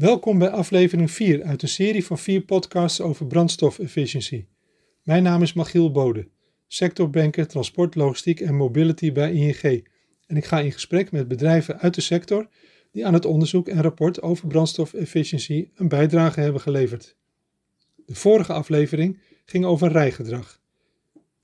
Welkom 0.00 0.38
bij 0.38 0.50
aflevering 0.50 1.10
4 1.10 1.42
uit 1.42 1.62
een 1.62 1.68
serie 1.68 2.04
van 2.04 2.18
vier 2.18 2.40
podcasts 2.40 3.00
over 3.00 3.26
brandstofefficiëntie. 3.26 4.48
Mijn 5.02 5.22
naam 5.22 5.42
is 5.42 5.52
Machiel 5.52 5.90
Bode, 5.90 6.28
sectorbanker 6.66 7.46
transport, 7.46 7.94
logistiek 7.94 8.40
en 8.40 8.54
mobility 8.54 9.12
bij 9.12 9.32
ING. 9.32 9.86
En 10.26 10.36
ik 10.36 10.44
ga 10.44 10.60
in 10.60 10.72
gesprek 10.72 11.12
met 11.12 11.28
bedrijven 11.28 11.78
uit 11.78 11.94
de 11.94 12.00
sector 12.00 12.48
die 12.92 13.06
aan 13.06 13.14
het 13.14 13.24
onderzoek 13.24 13.68
en 13.68 13.82
rapport 13.82 14.22
over 14.22 14.48
brandstofefficiëntie 14.48 15.70
een 15.74 15.88
bijdrage 15.88 16.40
hebben 16.40 16.60
geleverd. 16.60 17.16
De 18.06 18.14
vorige 18.14 18.52
aflevering 18.52 19.18
ging 19.44 19.64
over 19.64 19.92
rijgedrag. 19.92 20.60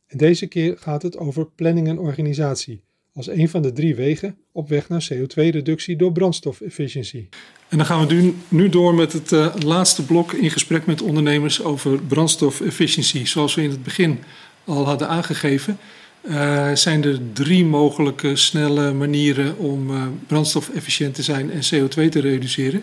En 0.07 0.19
deze 0.19 0.47
keer 0.47 0.79
gaat 0.79 1.03
het 1.03 1.17
over 1.17 1.47
planning 1.47 1.89
en 1.89 1.99
organisatie 1.99 2.85
als 3.13 3.29
een 3.29 3.49
van 3.49 3.63
de 3.63 3.73
drie 3.73 3.95
wegen 3.95 4.39
op 4.53 4.69
weg 4.69 4.89
naar 4.89 5.09
CO2-reductie 5.13 5.97
door 5.97 6.13
brandstofefficiëntie. 6.13 7.29
En 7.69 7.77
dan 7.77 7.87
gaan 7.87 8.07
we 8.07 8.35
nu, 8.49 8.69
door 8.69 8.95
met 8.95 9.13
het 9.13 9.33
uh, 9.33 9.55
laatste 9.55 10.05
blok 10.05 10.33
in 10.33 10.51
gesprek 10.51 10.87
met 10.87 11.03
ondernemers 11.03 11.63
over 11.63 12.03
brandstofefficiëntie. 12.03 13.27
Zoals 13.27 13.55
we 13.55 13.63
in 13.63 13.71
het 13.71 13.83
begin 13.83 14.23
al 14.65 14.87
hadden 14.87 15.09
aangegeven, 15.09 15.79
uh, 16.23 16.71
zijn 16.75 17.05
er 17.05 17.21
drie 17.33 17.65
mogelijke 17.65 18.37
snelle 18.37 18.93
manieren 18.93 19.59
om 19.59 19.91
uh, 19.91 20.03
brandstofefficiënt 20.27 21.15
te 21.15 21.23
zijn 21.23 21.51
en 21.51 21.61
CO2 21.61 22.09
te 22.09 22.21
reduceren. 22.21 22.83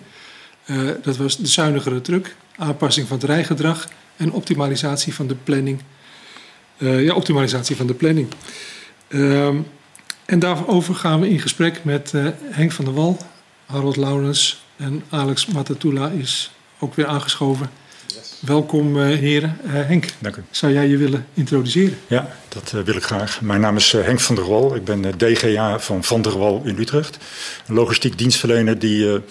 dat 1.01 1.17
was 1.17 1.37
de 1.37 1.47
zuinigere 1.47 2.01
truck, 2.01 2.35
aanpassing 2.57 3.07
van 3.07 3.17
het 3.17 3.25
rijgedrag 3.25 3.87
en 4.15 4.31
optimalisatie 4.31 5.13
van 5.13 5.27
de 5.27 5.35
planning. 5.35 5.79
ja, 6.77 7.13
optimalisatie 7.13 7.75
van 7.75 7.87
de 7.87 7.93
planning. 7.93 8.27
Ehm, 9.07 9.57
en 10.25 10.39
daarover 10.39 10.95
gaan 10.95 11.19
we 11.19 11.29
in 11.29 11.39
gesprek 11.39 11.83
met 11.83 12.13
Henk 12.41 12.71
van 12.71 12.85
der 12.85 12.93
Wal, 12.93 13.17
Harold 13.65 13.97
Laurens 13.97 14.62
en 14.83 15.03
Alex 15.09 15.45
Matatula 15.45 16.09
is 16.09 16.51
ook 16.79 16.95
weer 16.95 17.07
aangeschoven. 17.07 17.69
Yes. 18.07 18.37
Welkom 18.39 18.97
uh, 18.97 19.17
heren. 19.17 19.57
Uh, 19.65 19.71
Henk, 19.71 20.05
Dank 20.19 20.35
u. 20.35 20.43
zou 20.51 20.73
jij 20.73 20.87
je 20.87 20.97
willen 20.97 21.27
introduceren? 21.33 21.97
Ja, 22.07 22.35
dat 22.47 22.71
uh, 22.75 22.81
wil 22.81 22.95
ik 22.95 23.03
graag. 23.03 23.41
Mijn 23.41 23.61
naam 23.61 23.75
is 23.75 23.91
Henk 23.91 24.19
van 24.19 24.35
der 24.35 24.49
Wal. 24.49 24.75
Ik 24.75 24.83
ben 24.83 25.17
DGA 25.17 25.79
van 25.79 26.03
Van 26.03 26.21
der 26.21 26.37
Wal 26.37 26.61
in 26.65 26.77
Utrecht. 26.79 27.17
Een 27.67 27.75
logistiek 27.75 28.17
dienstverlener 28.17 28.79
die 28.79 29.21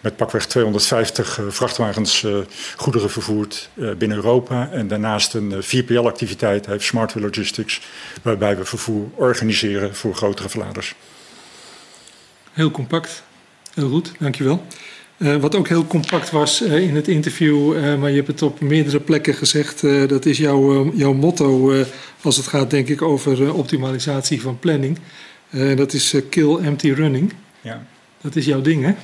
met 0.00 0.16
pakweg 0.16 0.46
250 0.46 1.40
vrachtwagens 1.48 2.26
goederen 2.76 3.10
vervoert 3.10 3.68
binnen 3.74 4.16
Europa. 4.16 4.70
En 4.70 4.88
daarnaast 4.88 5.34
een 5.34 5.62
4PL-activiteit 5.62 6.66
heeft, 6.66 6.84
Smartway 6.84 7.22
Logistics, 7.22 7.80
waarbij 8.22 8.56
we 8.56 8.64
vervoer 8.64 9.08
organiseren 9.14 9.94
voor 9.94 10.14
grotere 10.14 10.48
verladers. 10.48 10.94
Heel 12.52 12.70
compact. 12.70 13.24
Heel 13.76 13.88
goed, 13.88 14.12
dankjewel. 14.18 14.66
Uh, 15.18 15.36
wat 15.36 15.54
ook 15.54 15.68
heel 15.68 15.86
compact 15.86 16.30
was 16.30 16.62
uh, 16.62 16.78
in 16.78 16.96
het 16.96 17.08
interview, 17.08 17.76
uh, 17.76 17.94
maar 17.96 18.10
je 18.10 18.16
hebt 18.16 18.28
het 18.28 18.42
op 18.42 18.60
meerdere 18.60 19.00
plekken 19.00 19.34
gezegd, 19.34 19.80
dat 20.08 20.26
is 20.26 20.38
jouw, 20.38 20.92
jouw 20.94 21.12
motto 21.12 21.74
als 22.22 22.36
het 22.36 22.46
gaat 22.46 22.70
denk 22.70 22.88
ik 22.88 23.02
over 23.02 23.52
optimalisatie 23.52 24.42
van 24.42 24.58
planning. 24.58 24.98
dat 25.76 25.92
is 25.92 26.14
kill 26.30 26.56
empty 26.56 26.90
running. 26.92 27.32
Ja. 27.60 27.82
Dat 28.20 28.36
is 28.36 28.44
jouw 28.44 28.60
ding 28.60 28.84
hè? 28.84 28.94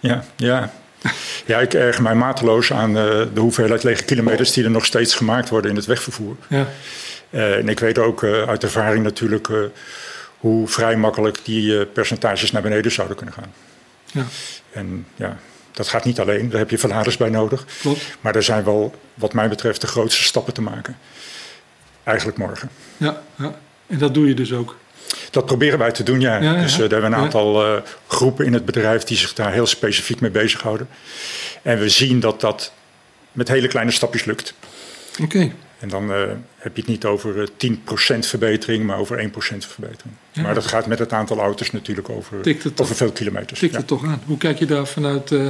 Ja, 0.00 0.24
ja. 0.36 0.72
ja 1.46 1.58
ik 1.58 1.74
erg 1.74 2.00
mij 2.00 2.14
mateloos 2.14 2.72
aan 2.72 2.92
de 2.92 3.40
hoeveelheid 3.40 3.82
lege 3.82 4.04
kilometers 4.04 4.52
die 4.52 4.64
er 4.64 4.70
nog 4.70 4.84
steeds 4.84 5.14
gemaakt 5.14 5.48
worden 5.48 5.70
in 5.70 5.76
het 5.76 5.86
wegvervoer. 5.86 6.36
Ja. 6.48 6.66
en 7.30 7.68
ik 7.68 7.80
weet 7.80 7.98
ook 7.98 8.24
uit 8.24 8.62
ervaring 8.62 9.04
natuurlijk 9.04 9.48
hoe 10.38 10.68
vrij 10.68 10.96
makkelijk 10.96 11.40
die 11.44 11.86
percentages 11.86 12.50
naar 12.50 12.62
beneden 12.62 12.92
zouden 12.92 13.16
kunnen 13.16 13.34
gaan. 13.34 13.52
Ja. 14.12 14.24
En 14.72 15.06
ja, 15.16 15.38
dat 15.72 15.88
gaat 15.88 16.04
niet 16.04 16.20
alleen, 16.20 16.50
daar 16.50 16.58
heb 16.58 16.70
je 16.70 16.78
verladers 16.78 17.16
bij 17.16 17.28
nodig. 17.28 17.64
Klopt. 17.80 18.16
Maar 18.20 18.36
er 18.36 18.42
zijn 18.42 18.64
wel, 18.64 18.94
wat 19.14 19.32
mij 19.32 19.48
betreft, 19.48 19.80
de 19.80 19.86
grootste 19.86 20.22
stappen 20.22 20.54
te 20.54 20.62
maken. 20.62 20.98
Eigenlijk 22.04 22.38
morgen. 22.38 22.70
Ja, 22.96 23.22
ja. 23.36 23.54
en 23.86 23.98
dat 23.98 24.14
doe 24.14 24.28
je 24.28 24.34
dus 24.34 24.52
ook? 24.52 24.76
Dat 25.30 25.46
proberen 25.46 25.78
wij 25.78 25.92
te 25.92 26.02
doen, 26.02 26.20
ja. 26.20 26.38
dus 26.62 26.78
uh, 26.78 26.84
er 26.84 26.90
hebben 26.90 27.12
een 27.12 27.18
aantal 27.18 27.66
uh, 27.66 27.82
groepen 28.06 28.46
in 28.46 28.52
het 28.52 28.64
bedrijf 28.64 29.02
die 29.02 29.16
zich 29.16 29.34
daar 29.34 29.52
heel 29.52 29.66
specifiek 29.66 30.20
mee 30.20 30.30
bezighouden. 30.30 30.88
En 31.62 31.78
we 31.78 31.88
zien 31.88 32.20
dat 32.20 32.40
dat 32.40 32.72
met 33.32 33.48
hele 33.48 33.68
kleine 33.68 33.90
stapjes 33.90 34.24
lukt. 34.24 34.54
Oké. 35.22 35.52
En 35.82 35.88
dan 35.88 36.10
uh, 36.10 36.22
heb 36.56 36.76
je 36.76 36.80
het 36.80 36.90
niet 36.90 37.04
over 37.04 37.36
uh, 37.36 37.42
eh, 37.42 37.76
10% 38.16 38.18
verbetering, 38.18 38.84
maar 38.84 38.98
over 38.98 39.30
1% 39.30 39.30
verbetering. 39.58 40.14
Ja. 40.32 40.42
Maar 40.42 40.54
dat 40.54 40.66
gaat 40.66 40.86
met 40.86 40.98
het 40.98 41.12
aantal 41.12 41.38
auto's 41.38 41.70
natuurlijk 41.70 42.08
over, 42.08 42.38
over 42.76 42.94
veel 42.94 43.12
kilometers. 43.12 43.58
Tikt 43.58 43.76
het 43.76 43.86
toch 43.86 44.04
aan. 44.04 44.22
Hoe 44.26 44.38
kijk 44.38 44.58
je 44.58 44.66
daar 44.66 44.86
vanuit... 44.86 45.30
Uh, 45.30 45.48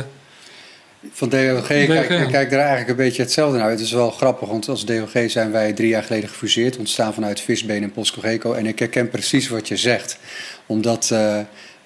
van 1.12 1.28
DOG 1.28 1.66
kijk, 1.66 2.08
kijk 2.08 2.52
er 2.52 2.58
eigenlijk 2.58 2.88
een 2.88 2.96
beetje 2.96 3.22
hetzelfde 3.22 3.58
naar. 3.58 3.70
Het 3.70 3.80
is 3.80 3.92
wel 3.92 4.10
grappig, 4.10 4.48
want 4.48 4.68
als 4.68 4.84
DOG 4.84 5.10
zijn 5.26 5.52
wij 5.52 5.72
drie 5.72 5.88
jaar 5.88 6.02
geleden 6.02 6.28
gefuseerd. 6.28 6.76
Ontstaan 6.76 7.14
vanuit 7.14 7.40
Visbeen 7.40 7.82
en 7.82 7.92
Postcogeco. 7.92 8.52
En 8.52 8.66
ik 8.66 8.78
herken 8.78 9.08
precies 9.08 9.48
wat 9.48 9.68
je 9.68 9.76
zegt. 9.76 10.18
Omdat... 10.66 11.10
Uh, 11.12 11.38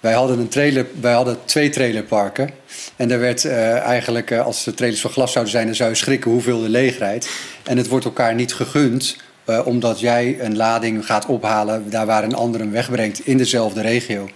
wij 0.06 0.15
hadden, 0.15 0.39
een 0.39 0.49
trailer, 0.49 0.87
wij 1.00 1.12
hadden 1.12 1.39
twee 1.44 1.69
trailerparken. 1.69 2.50
En 2.97 3.11
er 3.11 3.19
werd 3.19 3.44
uh, 3.44 3.77
eigenlijk, 3.77 4.31
uh, 4.31 4.44
als 4.44 4.65
de 4.65 4.75
trailers 4.75 5.03
van 5.03 5.11
glas 5.11 5.33
zouden 5.33 5.53
zijn, 5.53 5.67
dan 5.67 5.75
zou 5.75 5.91
je 5.91 5.97
schrikken 5.97 6.31
hoeveel 6.31 6.61
de 6.61 6.69
leeg 6.69 6.99
rijdt. 6.99 7.28
En 7.65 7.77
het 7.77 7.89
wordt 7.89 8.05
elkaar 8.05 8.34
niet 8.34 8.55
gegund, 8.55 9.16
uh, 9.47 9.66
omdat 9.66 10.00
jij 10.00 10.37
een 10.41 10.56
lading 10.56 11.06
gaat 11.06 11.27
ophalen 11.27 11.91
daar 11.91 12.06
waar 12.06 12.25
een 12.25 12.34
ander 12.34 12.61
hem 12.61 12.71
wegbrengt 12.71 13.27
in 13.27 13.37
dezelfde 13.37 13.81
regio. 13.81 14.28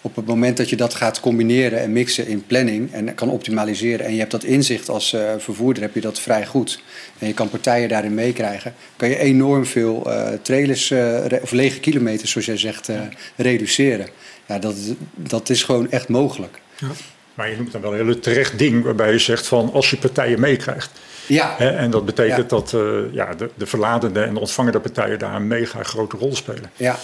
Op 0.00 0.16
het 0.16 0.26
moment 0.26 0.56
dat 0.56 0.70
je 0.70 0.76
dat 0.76 0.94
gaat 0.94 1.20
combineren 1.20 1.80
en 1.80 1.92
mixen 1.92 2.26
in 2.26 2.46
planning 2.46 2.92
en 2.92 3.14
kan 3.14 3.30
optimaliseren 3.30 4.06
en 4.06 4.12
je 4.12 4.18
hebt 4.18 4.30
dat 4.30 4.44
inzicht 4.44 4.88
als 4.88 5.16
vervoerder, 5.38 5.82
heb 5.82 5.94
je 5.94 6.00
dat 6.00 6.20
vrij 6.20 6.46
goed. 6.46 6.82
En 7.18 7.26
je 7.26 7.34
kan 7.34 7.48
partijen 7.48 7.88
daarin 7.88 8.14
meekrijgen. 8.14 8.74
Kan 8.96 9.08
je 9.08 9.18
enorm 9.18 9.66
veel 9.66 10.10
trailers 10.42 10.92
of 11.42 11.50
lege 11.50 11.80
kilometers, 11.80 12.30
zoals 12.30 12.46
jij 12.46 12.56
zegt, 12.56 12.88
reduceren. 13.36 14.08
Ja, 14.48 14.58
dat, 14.58 14.74
dat 15.14 15.48
is 15.48 15.62
gewoon 15.62 15.90
echt 15.90 16.08
mogelijk. 16.08 16.60
Ja. 16.78 16.88
Maar 17.34 17.50
je 17.50 17.56
noemt 17.56 17.72
dan 17.72 17.80
wel 17.80 17.90
een 17.92 17.96
hele 17.96 18.18
terecht 18.18 18.58
ding 18.58 18.84
waarbij 18.84 19.12
je 19.12 19.18
zegt 19.18 19.46
van 19.46 19.72
als 19.72 19.90
je 19.90 19.96
partijen 19.96 20.40
meekrijgt. 20.40 20.90
Ja. 21.26 21.54
Hè, 21.58 21.68
en 21.68 21.90
dat 21.90 22.04
betekent 22.04 22.50
dat 22.50 22.72
uh, 22.72 23.00
ja, 23.12 23.34
de, 23.34 23.50
de 23.54 23.66
verladende 23.66 24.22
en 24.22 24.34
de 24.34 24.40
ontvangende 24.40 24.80
partijen 24.80 25.18
daar 25.18 25.34
een 25.34 25.46
mega 25.46 25.82
grote 25.82 26.16
rol 26.16 26.36
spelen. 26.36 26.70
Ja, 26.76 26.98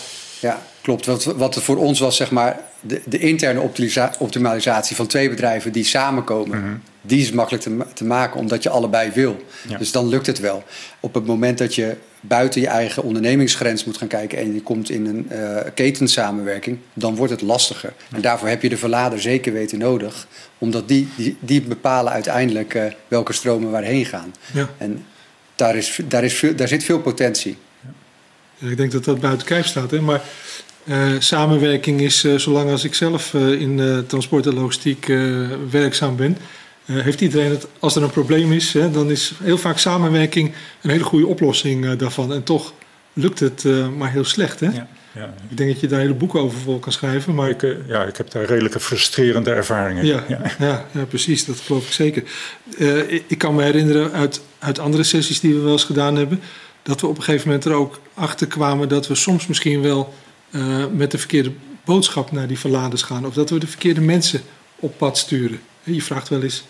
ja, 0.44 0.62
klopt. 0.80 1.06
Wat, 1.06 1.24
wat 1.24 1.62
voor 1.62 1.76
ons 1.76 2.00
was, 2.00 2.16
zeg 2.16 2.30
maar, 2.30 2.60
de, 2.80 3.00
de 3.04 3.18
interne 3.18 3.70
optimalisatie 4.18 4.96
van 4.96 5.06
twee 5.06 5.28
bedrijven 5.28 5.72
die 5.72 5.84
samenkomen. 5.84 6.58
Mhm. 6.58 6.74
Die 7.00 7.20
is 7.20 7.32
makkelijk 7.32 7.62
te, 7.62 7.76
te, 7.94 8.04
maken 8.04 8.40
omdat 8.40 8.62
je 8.62 8.68
allebei 8.68 9.10
wil. 9.10 9.44
Dus 9.78 9.92
dan 9.92 10.08
lukt 10.08 10.26
het 10.26 10.38
wel. 10.40 10.62
Op 11.00 11.14
het 11.14 11.26
moment 11.26 11.58
dat 11.58 11.74
je 11.74 11.96
buiten 12.20 12.60
je 12.60 12.66
eigen 12.66 13.02
ondernemingsgrens 13.02 13.84
moet 13.84 13.96
gaan 13.96 14.08
kijken 14.08 14.38
en 14.38 14.54
je 14.54 14.62
komt 14.62 14.90
in 14.90 15.06
een 15.06 15.28
uh, 15.32 15.56
ketensamenwerking, 15.74 16.78
dan 16.94 17.16
wordt 17.16 17.32
het 17.32 17.42
lastiger. 17.42 17.92
En 18.12 18.20
daarvoor 18.20 18.48
heb 18.48 18.62
je 18.62 18.68
de 18.68 18.76
verlader 18.76 19.20
zeker 19.20 19.52
weten 19.52 19.78
nodig, 19.78 20.26
omdat 20.58 20.88
die, 20.88 21.08
die, 21.16 21.36
die 21.40 21.62
bepalen 21.62 22.12
uiteindelijk 22.12 22.74
uh, 22.74 22.84
welke 23.08 23.32
stromen 23.32 23.70
waarheen 23.70 24.04
gaan. 24.04 24.34
Ja. 24.52 24.68
En 24.78 25.04
daar, 25.54 25.76
is, 25.76 26.00
daar, 26.08 26.24
is 26.24 26.44
daar 26.56 26.68
zit 26.68 26.84
veel 26.84 27.00
potentie. 27.00 27.56
Ik 28.58 28.76
denk 28.76 28.92
dat 28.92 29.04
dat 29.04 29.20
buiten 29.20 29.46
kijf 29.46 29.66
staat. 29.66 29.90
Hè? 29.90 30.00
Maar 30.00 30.22
uh, 30.84 31.06
samenwerking 31.18 32.00
is, 32.00 32.24
uh, 32.24 32.38
zolang 32.38 32.70
als 32.70 32.84
ik 32.84 32.94
zelf 32.94 33.32
uh, 33.32 33.60
in 33.60 34.04
transport 34.06 34.46
en 34.46 34.54
logistiek 34.54 35.06
werkzaam 35.70 36.16
ben, 36.16 36.36
heeft 36.84 37.20
iedereen 37.20 37.50
het, 37.50 37.66
als 37.78 37.96
er 37.96 38.02
een 38.02 38.10
probleem 38.10 38.52
is, 38.52 38.72
hè, 38.72 38.90
dan 38.90 39.10
is 39.10 39.32
heel 39.42 39.58
vaak 39.58 39.78
samenwerking 39.78 40.52
een 40.82 40.90
hele 40.90 41.04
goede 41.04 41.26
oplossing 41.26 41.94
daarvan. 41.94 42.32
En 42.32 42.42
toch 42.42 42.72
lukt 43.12 43.40
het 43.40 43.64
maar 43.96 44.10
heel 44.10 44.24
slecht. 44.24 44.60
Hè? 44.60 44.66
Ja, 44.66 44.88
ja. 45.12 45.34
Ik 45.50 45.56
denk 45.56 45.70
dat 45.70 45.80
je 45.80 45.86
daar 45.86 46.00
hele 46.00 46.14
boeken 46.14 46.40
over 46.40 46.58
vol 46.58 46.78
kan 46.78 46.92
schrijven. 46.92 47.34
Maar... 47.34 47.48
Ik, 47.48 47.76
ja, 47.86 48.04
ik 48.04 48.16
heb 48.16 48.30
daar 48.30 48.44
redelijke 48.44 48.80
frustrerende 48.80 49.50
ervaringen. 49.50 50.06
Ja, 50.06 50.24
ja. 50.28 50.40
ja, 50.58 50.86
ja 50.92 51.04
precies, 51.04 51.44
dat 51.44 51.60
geloof 51.60 51.86
ik 51.86 51.92
zeker. 51.92 52.22
ik 53.26 53.38
kan 53.38 53.54
me 53.54 53.62
herinneren 53.62 54.12
uit, 54.12 54.40
uit 54.58 54.78
andere 54.78 55.02
sessies 55.02 55.40
die 55.40 55.54
we 55.54 55.60
wel 55.60 55.72
eens 55.72 55.84
gedaan 55.84 56.16
hebben 56.16 56.40
dat 56.84 57.00
we 57.00 57.06
op 57.06 57.16
een 57.16 57.22
gegeven 57.22 57.46
moment 57.46 57.64
er 57.64 57.72
ook 57.72 58.00
achter 58.14 58.46
kwamen 58.46 58.88
dat 58.88 59.06
we 59.06 59.14
soms 59.14 59.46
misschien 59.46 59.80
wel 59.82 60.14
uh, 60.50 60.84
met 60.92 61.10
de 61.10 61.18
verkeerde 61.18 61.52
boodschap 61.84 62.32
naar 62.32 62.46
die 62.46 62.58
verladers 62.58 63.02
gaan. 63.02 63.26
Of 63.26 63.34
dat 63.34 63.50
we 63.50 63.58
de 63.58 63.66
verkeerde 63.66 64.00
mensen 64.00 64.40
op 64.76 64.98
pad 64.98 65.18
sturen. 65.18 65.60
Je 65.82 66.02
vraagt 66.02 66.28
wel 66.28 66.42
eens, 66.42 66.64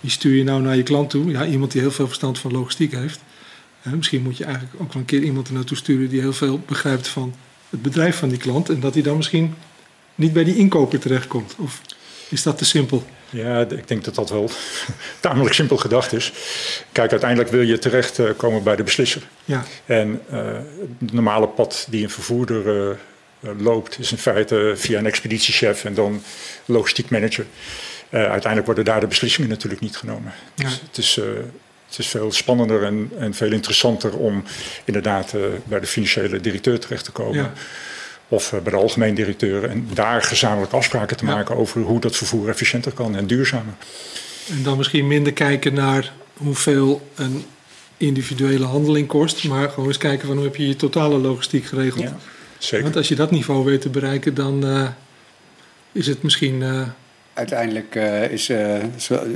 wie 0.00 0.10
stuur 0.10 0.36
je 0.36 0.44
nou 0.44 0.62
naar 0.62 0.76
je 0.76 0.82
klant 0.82 1.10
toe? 1.10 1.30
Ja, 1.30 1.46
iemand 1.46 1.72
die 1.72 1.80
heel 1.80 1.90
veel 1.90 2.06
verstand 2.06 2.38
van 2.38 2.52
logistiek 2.52 2.92
heeft. 2.92 3.20
Misschien 3.82 4.22
moet 4.22 4.36
je 4.36 4.44
eigenlijk 4.44 4.74
ook 4.80 4.92
wel 4.92 5.02
een 5.02 5.08
keer 5.08 5.22
iemand 5.22 5.48
er 5.48 5.54
naartoe 5.54 5.76
sturen 5.76 6.08
die 6.08 6.20
heel 6.20 6.32
veel 6.32 6.60
begrijpt 6.66 7.08
van 7.08 7.34
het 7.70 7.82
bedrijf 7.82 8.16
van 8.16 8.28
die 8.28 8.38
klant. 8.38 8.68
En 8.68 8.80
dat 8.80 8.94
hij 8.94 9.02
dan 9.02 9.16
misschien 9.16 9.54
niet 10.14 10.32
bij 10.32 10.44
die 10.44 10.56
inkoper 10.56 10.98
terechtkomt. 10.98 11.54
Of 11.58 11.80
is 12.28 12.42
dat 12.42 12.58
te 12.58 12.64
simpel? 12.64 13.06
Ja, 13.30 13.60
ik 13.60 13.88
denk 13.88 14.04
dat 14.04 14.14
dat 14.14 14.30
wel 14.30 14.50
tamelijk 15.20 15.54
simpel 15.54 15.76
gedacht 15.76 16.12
is. 16.12 16.32
Kijk, 16.92 17.10
uiteindelijk 17.10 17.50
wil 17.50 17.60
je 17.60 17.78
terechtkomen 17.78 18.62
bij 18.62 18.76
de 18.76 18.82
beslisser. 18.82 19.22
Ja. 19.44 19.64
En 19.84 20.22
uh, 20.32 20.44
het 21.00 21.12
normale 21.12 21.48
pad 21.48 21.86
die 21.90 22.02
een 22.02 22.10
vervoerder 22.10 22.66
uh, 23.40 23.50
loopt, 23.58 23.98
is 23.98 24.12
in 24.12 24.18
feite 24.18 24.72
via 24.76 24.98
een 24.98 25.06
expeditiechef 25.06 25.84
en 25.84 25.94
dan 25.94 26.22
logistiek 26.64 27.10
manager. 27.10 27.46
uiteindelijk 28.10 28.66
worden 28.66 28.84
daar 28.84 29.00
de 29.00 29.06
beslissingen 29.06 29.50
natuurlijk 29.50 29.82
niet 29.82 29.96
genomen. 29.96 30.32
Dus 30.54 30.80
het 30.86 30.98
is 30.98 31.20
het 31.86 31.98
is 31.98 32.06
veel 32.06 32.32
spannender 32.32 32.82
en, 32.82 33.10
en 33.18 33.34
veel 33.34 33.52
interessanter 33.52 34.16
om 34.16 34.44
inderdaad 34.84 35.34
bij 35.64 35.80
de 35.80 35.86
financiële 35.86 36.40
directeur 36.40 36.80
terecht 36.80 37.04
te 37.04 37.12
komen. 37.12 37.52
Of 38.28 38.52
uh, 38.52 38.60
bij 38.60 38.72
de 38.72 38.78
algemeen 38.78 39.14
directeur. 39.14 39.64
En 39.64 39.88
daar 39.94 40.22
gezamenlijke 40.22 40.76
afspraken 40.76 41.16
te 41.16 41.24
maken 41.24 41.56
over 41.56 41.80
hoe 41.80 42.00
dat 42.00 42.16
vervoer 42.16 42.48
efficiënter 42.48 42.92
kan 42.92 43.16
en 43.16 43.26
duurzamer. 43.26 43.74
En 44.50 44.62
dan 44.62 44.76
misschien 44.76 45.06
minder 45.06 45.32
kijken 45.32 45.74
naar 45.74 46.12
hoeveel 46.36 47.08
een 47.14 47.44
individuele 47.96 48.64
handeling 48.64 49.06
kost. 49.06 49.44
Maar 49.44 49.68
gewoon 49.70 49.88
eens 49.88 49.98
kijken 49.98 50.26
van 50.26 50.36
hoe 50.36 50.44
heb 50.44 50.56
je 50.56 50.68
je 50.68 50.76
totale 50.76 51.18
logistiek 51.18 51.64
geregeld. 51.64 52.02
Ja, 52.02 52.16
zeker. 52.58 52.84
Want 52.84 52.96
als 52.96 53.08
je 53.08 53.14
dat 53.14 53.30
niveau 53.30 53.64
weet 53.64 53.80
te 53.80 53.88
bereiken, 53.88 54.34
dan 54.34 54.66
uh, 54.66 54.88
is 55.92 56.06
het 56.06 56.22
misschien 56.22 56.62
Uiteindelijk 57.36 57.94
uh, 57.94 58.30
is 58.30 58.48
uh, 58.48 58.76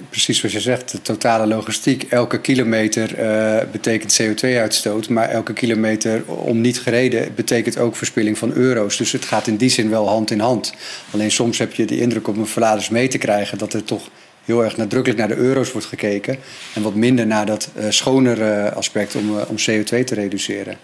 precies 0.08 0.38
zoals 0.38 0.54
je 0.54 0.60
zegt, 0.60 0.90
de 0.90 1.02
totale 1.02 1.46
logistiek. 1.46 2.02
Elke 2.02 2.40
kilometer 2.40 3.18
uh, 3.18 3.70
betekent 3.72 4.22
CO2-uitstoot, 4.22 5.08
maar 5.08 5.28
elke 5.28 5.52
kilometer 5.52 6.24
om 6.26 6.60
niet 6.60 6.80
gereden 6.80 7.34
betekent 7.34 7.78
ook 7.78 7.96
verspilling 7.96 8.38
van 8.38 8.52
euro's. 8.52 8.96
Dus 8.96 9.12
het 9.12 9.24
gaat 9.24 9.46
in 9.46 9.56
die 9.56 9.68
zin 9.68 9.90
wel 9.90 10.08
hand 10.08 10.30
in 10.30 10.40
hand. 10.40 10.74
Alleen 11.10 11.30
soms 11.30 11.58
heb 11.58 11.74
je 11.74 11.84
de 11.84 12.00
indruk 12.00 12.28
om 12.28 12.38
een 12.38 12.46
verladers 12.46 12.88
mee 12.88 13.08
te 13.08 13.18
krijgen 13.18 13.58
dat 13.58 13.72
er 13.72 13.84
toch 13.84 14.10
heel 14.44 14.64
erg 14.64 14.76
nadrukkelijk 14.76 15.18
naar 15.18 15.28
de 15.28 15.42
euro's 15.42 15.72
wordt 15.72 15.86
gekeken. 15.86 16.36
En 16.74 16.82
wat 16.82 16.94
minder 16.94 17.26
naar 17.26 17.46
dat 17.46 17.70
schonere 17.88 18.72
aspect 18.72 19.14
om, 19.14 19.30
om 19.30 19.56
CO2 19.56 20.04
te 20.04 20.14
reduceren. 20.14 20.76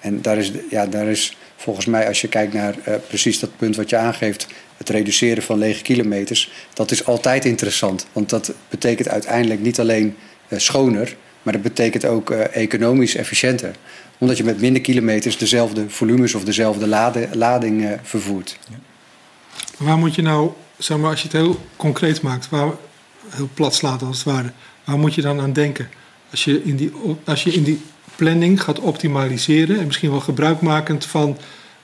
En 0.00 0.22
daar 0.22 0.38
is, 0.38 0.52
ja, 0.70 0.86
daar 0.86 1.06
is 1.06 1.36
volgens 1.62 1.86
mij, 1.86 2.08
als 2.08 2.20
je 2.20 2.28
kijkt 2.28 2.52
naar 2.52 2.74
precies 3.06 3.38
dat 3.38 3.56
punt 3.56 3.76
wat 3.76 3.90
je 3.90 3.96
aangeeft 3.96 4.46
het 4.76 4.88
reduceren 4.88 5.42
van 5.42 5.58
lege 5.58 5.82
kilometers, 5.82 6.50
dat 6.74 6.90
is 6.90 7.04
altijd 7.04 7.44
interessant. 7.44 8.06
Want 8.12 8.30
dat 8.30 8.52
betekent 8.68 9.08
uiteindelijk 9.08 9.60
niet 9.60 9.80
alleen 9.80 10.16
uh, 10.48 10.58
schoner, 10.58 11.16
maar 11.42 11.52
dat 11.52 11.62
betekent 11.62 12.04
ook 12.04 12.30
uh, 12.30 12.56
economisch 12.56 13.14
efficiënter. 13.14 13.74
Omdat 14.18 14.36
je 14.36 14.44
met 14.44 14.60
minder 14.60 14.82
kilometers 14.82 15.38
dezelfde 15.38 15.90
volumes 15.90 16.34
of 16.34 16.44
dezelfde 16.44 16.86
lade, 16.86 17.28
lading 17.32 17.98
vervoert. 18.02 18.58
Ja. 18.70 18.76
Waar 19.76 19.98
moet 19.98 20.14
je 20.14 20.22
nou, 20.22 20.50
zeg 20.78 20.98
maar, 20.98 21.10
als 21.10 21.22
je 21.22 21.28
het 21.28 21.36
heel 21.36 21.60
concreet 21.76 22.22
maakt, 22.22 22.48
waar, 22.48 22.70
heel 23.28 23.48
plat 23.54 23.74
slaat 23.74 24.02
als 24.02 24.16
het 24.16 24.26
ware, 24.26 24.52
waar 24.84 24.98
moet 24.98 25.14
je 25.14 25.22
dan 25.22 25.40
aan 25.40 25.52
denken? 25.52 25.88
Als 26.30 26.44
je 26.44 26.62
in 26.62 26.76
die, 26.76 26.92
als 27.24 27.42
je 27.42 27.52
in 27.52 27.62
die 27.62 27.80
planning 28.16 28.62
gaat 28.62 28.78
optimaliseren 28.78 29.78
en 29.78 29.86
misschien 29.86 30.10
wel 30.10 30.20
gebruikmakend 30.20 31.06
van 31.06 31.38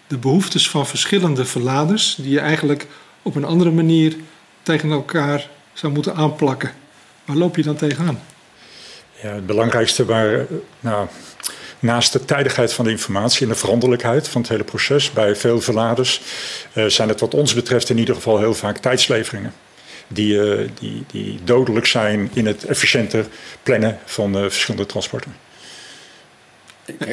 de 0.06 0.18
behoeftes 0.18 0.70
van 0.70 0.86
verschillende 0.86 1.44
verladers, 1.44 2.14
die 2.18 2.30
je 2.30 2.40
eigenlijk 2.40 2.86
op 3.22 3.34
een 3.34 3.44
andere 3.44 3.70
manier 3.70 4.16
tegen 4.62 4.90
elkaar 4.90 5.48
zou 5.72 5.92
moeten 5.92 6.14
aanplakken. 6.14 6.72
Waar 7.24 7.36
loop 7.36 7.56
je 7.56 7.62
dan 7.62 7.76
tegenaan? 7.76 8.20
Ja, 9.22 9.34
het 9.34 9.46
belangrijkste 9.46 10.04
waar, 10.04 10.46
nou, 10.80 11.08
naast 11.78 12.12
de 12.12 12.24
tijdigheid 12.24 12.72
van 12.72 12.84
de 12.84 12.90
informatie 12.90 13.42
en 13.42 13.52
de 13.52 13.58
veranderlijkheid 13.58 14.28
van 14.28 14.40
het 14.40 14.50
hele 14.50 14.64
proces 14.64 15.12
bij 15.12 15.36
veel 15.36 15.60
verladers, 15.60 16.20
uh, 16.74 16.86
zijn 16.86 17.08
het 17.08 17.20
wat 17.20 17.34
ons 17.34 17.54
betreft 17.54 17.90
in 17.90 17.98
ieder 17.98 18.14
geval 18.14 18.38
heel 18.38 18.54
vaak 18.54 18.78
tijdsleveringen. 18.78 19.52
Die, 20.08 20.34
uh, 20.34 20.68
die, 20.80 21.04
die 21.06 21.38
dodelijk 21.44 21.86
zijn 21.86 22.30
in 22.32 22.46
het 22.46 22.64
efficiënter 22.64 23.26
plannen 23.62 23.98
van 24.04 24.36
uh, 24.36 24.42
verschillende 24.42 24.86
transporten. 24.86 25.47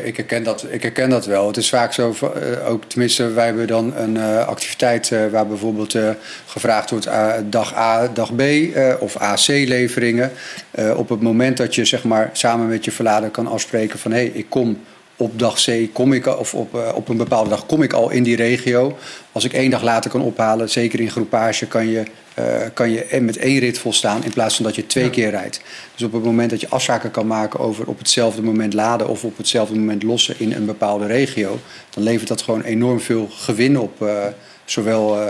Ik, 0.04 0.16
herken 0.18 0.44
dat, 0.44 0.66
ik 0.70 0.82
herken 0.82 1.10
dat 1.10 1.26
wel. 1.26 1.48
Het 1.48 1.58
is 1.58 1.70
vaak 1.70 1.94
zo, 1.94 2.16
uh, 2.22 2.70
ook 2.70 2.84
tenminste, 2.84 3.32
wij 3.32 3.46
hebben 3.46 3.68
dan 3.68 3.96
een 3.96 4.16
uh, 4.16 4.48
activiteit 4.48 5.10
uh, 5.10 5.28
waar 5.28 5.48
bijvoorbeeld 5.48 5.98
gevraagd 6.46 6.90
wordt 6.90 7.10
dag 7.50 7.76
A, 7.76 8.08
dag 8.08 8.36
B 8.36 8.42
of 9.00 9.18
AC-leveringen. 9.18 10.32
op 10.96 11.10
het 11.10 11.22
moment 11.22 11.58
dat 11.58 11.76
je 11.76 11.86
zeg 11.86 12.04
maar 12.04 12.30
samen 12.34 12.68
met 12.68 12.86
je 12.86 12.92
verlader 12.92 13.30
kan 13.30 13.48
afspreken 13.48 14.00
van 14.00 14.12
hé, 14.12 14.18
hey, 14.18 14.32
ik 14.34 14.46
kom 14.50 14.80
op 15.18 15.40
dag 15.40 15.64
C 15.64 15.94
kom 15.94 16.14
ik, 16.14 16.26
of 16.26 16.54
op, 16.54 16.76
uh, 16.76 16.90
op 16.96 17.10
een 17.10 17.18
bepaalde 17.18 17.50
dag 17.50 17.66
kom 17.66 17.82
ik 17.82 17.94
al 17.94 18.10
in 18.10 18.24
die 18.24 18.36
regio. 18.36 18.98
Als 19.32 19.44
ik 19.44 19.54
één 19.54 19.70
dag 19.70 19.84
later 19.84 20.12
kan 20.12 20.22
ophalen, 20.22 20.70
zeker 20.70 21.00
in 21.00 21.12
groepage, 21.12 21.68
kan 21.68 21.88
je, 21.88 22.04
uh, 22.40 22.46
kan 22.74 22.92
je 22.92 23.18
met 23.22 23.38
één 23.38 23.60
rit 23.60 23.80
volstaan 23.80 24.24
in 24.24 24.34
plaats 24.34 24.56
van 24.56 24.66
dat 24.66 24.76
je 24.76 24.88
twee 24.88 25.04
ja. 25.04 25.10
keer 25.10 25.30
rijdt. 25.30 25.62
Dus 25.96 26.04
op 26.04 26.14
het 26.14 26.24
moment 26.24 26.50
dat 26.50 26.62
je 26.62 26.70
afspraken 26.70 27.12
kan 27.12 27.28
maken 27.28 27.60
over 27.60 27.88
op 27.88 27.98
hetzelfde 27.98 28.42
moment 28.42 28.74
laden 28.74 29.08
of 29.08 29.24
op 29.24 29.38
hetzelfde 29.38 29.76
moment 29.76 30.04
lossen 30.04 30.36
in 30.38 30.54
een 30.54 30.66
bepaalde 30.66 31.06
regio, 31.06 31.60
dan 31.90 32.04
levert 32.04 32.28
dat 32.28 32.42
gewoon 32.42 32.62
enorm 32.62 33.00
veel 33.00 33.28
gewin 33.32 33.80
op. 33.80 34.02
Uh, 34.02 34.26
zowel 34.66 35.22
uh, 35.22 35.28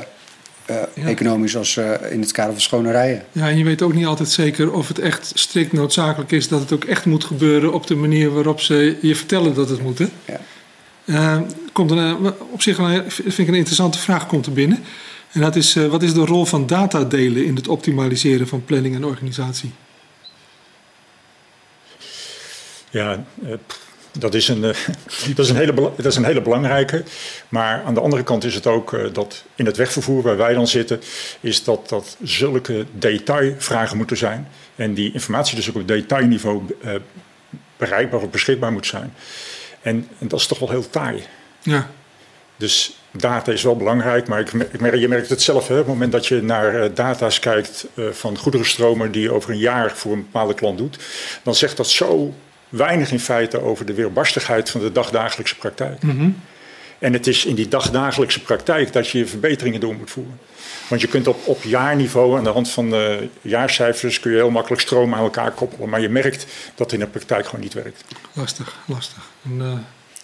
ja. 0.67 1.05
economisch 1.05 1.57
als 1.57 1.75
uh, 1.75 1.91
in 2.09 2.21
het 2.21 2.31
kader 2.31 2.51
van 2.51 2.61
schone 2.61 2.91
rijden. 2.91 3.25
Ja, 3.31 3.49
en 3.49 3.57
je 3.57 3.63
weet 3.63 3.81
ook 3.81 3.93
niet 3.93 4.05
altijd 4.05 4.29
zeker 4.29 4.71
of 4.71 4.87
het 4.87 4.99
echt 4.99 5.31
strikt 5.33 5.73
noodzakelijk 5.73 6.31
is 6.31 6.47
dat 6.47 6.59
het 6.59 6.71
ook 6.71 6.83
echt 6.83 7.05
moet 7.05 7.23
gebeuren 7.23 7.73
op 7.73 7.87
de 7.87 7.95
manier 7.95 8.33
waarop 8.33 8.61
ze 8.61 8.97
je 9.01 9.15
vertellen 9.15 9.53
dat 9.53 9.69
het 9.69 9.81
moet. 9.81 9.97
Hè? 9.97 10.07
Ja. 10.25 10.39
Uh, 11.05 11.41
komt 11.71 11.91
een, 11.91 12.33
op 12.51 12.61
zich 12.61 12.77
een, 12.77 13.11
vind 13.11 13.37
ik 13.37 13.47
een 13.47 13.53
interessante 13.53 13.99
vraag 13.99 14.27
komt 14.27 14.45
er 14.45 14.53
binnen. 14.53 14.83
En 15.31 15.41
dat 15.41 15.55
is, 15.55 15.73
wat 15.73 16.03
is 16.03 16.13
de 16.13 16.25
rol 16.25 16.45
van 16.45 16.67
data 16.67 17.03
delen 17.03 17.45
in 17.45 17.55
het 17.55 17.67
optimaliseren 17.67 18.47
van 18.47 18.65
planning 18.65 18.95
en 18.95 19.05
organisatie? 19.05 19.71
Ja, 22.89 23.25
dat 24.17 24.33
is, 24.33 24.47
een, 24.47 24.63
eh, 24.63 24.75
dat, 25.35 25.45
is 25.45 25.49
een 25.49 25.55
hele, 25.55 25.73
dat 25.73 26.05
is 26.05 26.15
een 26.15 26.25
hele 26.25 26.41
belangrijke. 26.41 27.03
Maar 27.49 27.83
aan 27.83 27.93
de 27.93 27.99
andere 27.99 28.23
kant 28.23 28.43
is 28.43 28.55
het 28.55 28.67
ook 28.67 28.93
eh, 28.93 29.03
dat 29.13 29.43
in 29.55 29.65
het 29.65 29.77
wegvervoer 29.77 30.21
waar 30.21 30.37
wij 30.37 30.53
dan 30.53 30.67
zitten, 30.67 31.01
is 31.39 31.63
dat 31.63 31.89
dat 31.89 32.17
zulke 32.23 32.85
detailvragen 32.91 33.97
moeten 33.97 34.17
zijn. 34.17 34.47
En 34.75 34.93
die 34.93 35.13
informatie 35.13 35.55
dus 35.55 35.69
ook 35.69 35.75
op 35.75 35.87
detailniveau 35.87 36.61
uh, 36.85 36.91
bereikbaar 37.77 38.21
of 38.21 38.29
beschikbaar 38.29 38.71
moet 38.71 38.85
zijn. 38.85 39.13
En, 39.81 40.07
en, 40.19 40.27
dat 40.27 40.39
is 40.39 40.47
toch 40.47 40.59
wel 40.59 40.69
heel 40.69 40.89
taai. 40.89 41.23
Ja. 41.61 41.89
Dus 42.57 42.97
data 43.11 43.51
is 43.51 43.63
wel 43.63 43.75
belangrijk, 43.75 44.27
maar 44.27 44.39
ik, 44.39 44.51
ik 44.53 44.79
merk, 44.79 44.95
je 44.95 45.07
merkt 45.07 45.29
het 45.29 45.41
zelf. 45.41 45.67
Hè, 45.67 45.73
op 45.73 45.79
het 45.79 45.87
moment 45.87 46.11
dat 46.11 46.27
je 46.27 46.41
naar 46.41 46.83
uh, 46.83 46.89
data's 46.93 47.39
kijkt 47.39 47.87
uh, 47.93 48.09
van 48.11 48.37
goederenstromen 48.37 49.11
die 49.11 49.21
je 49.21 49.31
over 49.31 49.49
een 49.49 49.57
jaar 49.57 49.91
voor 49.91 50.11
een 50.11 50.21
bepaalde 50.31 50.53
klant 50.53 50.77
doet, 50.77 50.97
dan 51.43 51.55
zegt 51.55 51.77
dat 51.77 51.87
zo 51.87 52.33
weinig 52.75 53.11
in 53.11 53.19
feite 53.19 53.61
over 53.61 53.85
de 53.85 53.93
weerbarstigheid 53.93 54.69
van 54.69 54.81
de 54.81 54.91
dagdagelijkse 54.91 55.55
praktijk. 55.55 56.01
Mm 56.03 56.09
-hmm. 56.09 56.41
En 56.99 57.13
het 57.13 57.27
is 57.27 57.45
in 57.45 57.55
die 57.55 57.67
dagdagelijkse 57.67 58.41
praktijk 58.41 58.93
dat 58.93 59.09
je 59.09 59.25
verbeteringen 59.25 59.79
door 59.79 59.95
moet 59.95 60.11
voeren. 60.11 60.39
Want 60.87 61.01
je 61.01 61.07
kunt 61.07 61.27
op, 61.27 61.47
op 61.47 61.63
jaarniveau, 61.63 62.37
aan 62.37 62.43
de 62.43 62.49
hand 62.49 62.69
van 62.69 62.89
de 62.89 63.29
jaarcijfers, 63.41 64.19
kun 64.19 64.31
je 64.31 64.37
heel 64.37 64.49
makkelijk 64.49 64.81
stromen 64.81 65.17
aan 65.17 65.23
elkaar 65.23 65.51
koppelen. 65.51 65.89
Maar 65.89 66.01
je 66.01 66.09
merkt 66.09 66.45
dat 66.75 66.91
het 66.91 66.93
in 66.93 66.99
de 66.99 67.11
praktijk 67.11 67.45
gewoon 67.45 67.61
niet 67.61 67.73
werkt. 67.73 68.03
Lastig, 68.33 68.77
lastig. 68.85 69.29
En, 69.43 69.59
uh... 69.61 69.73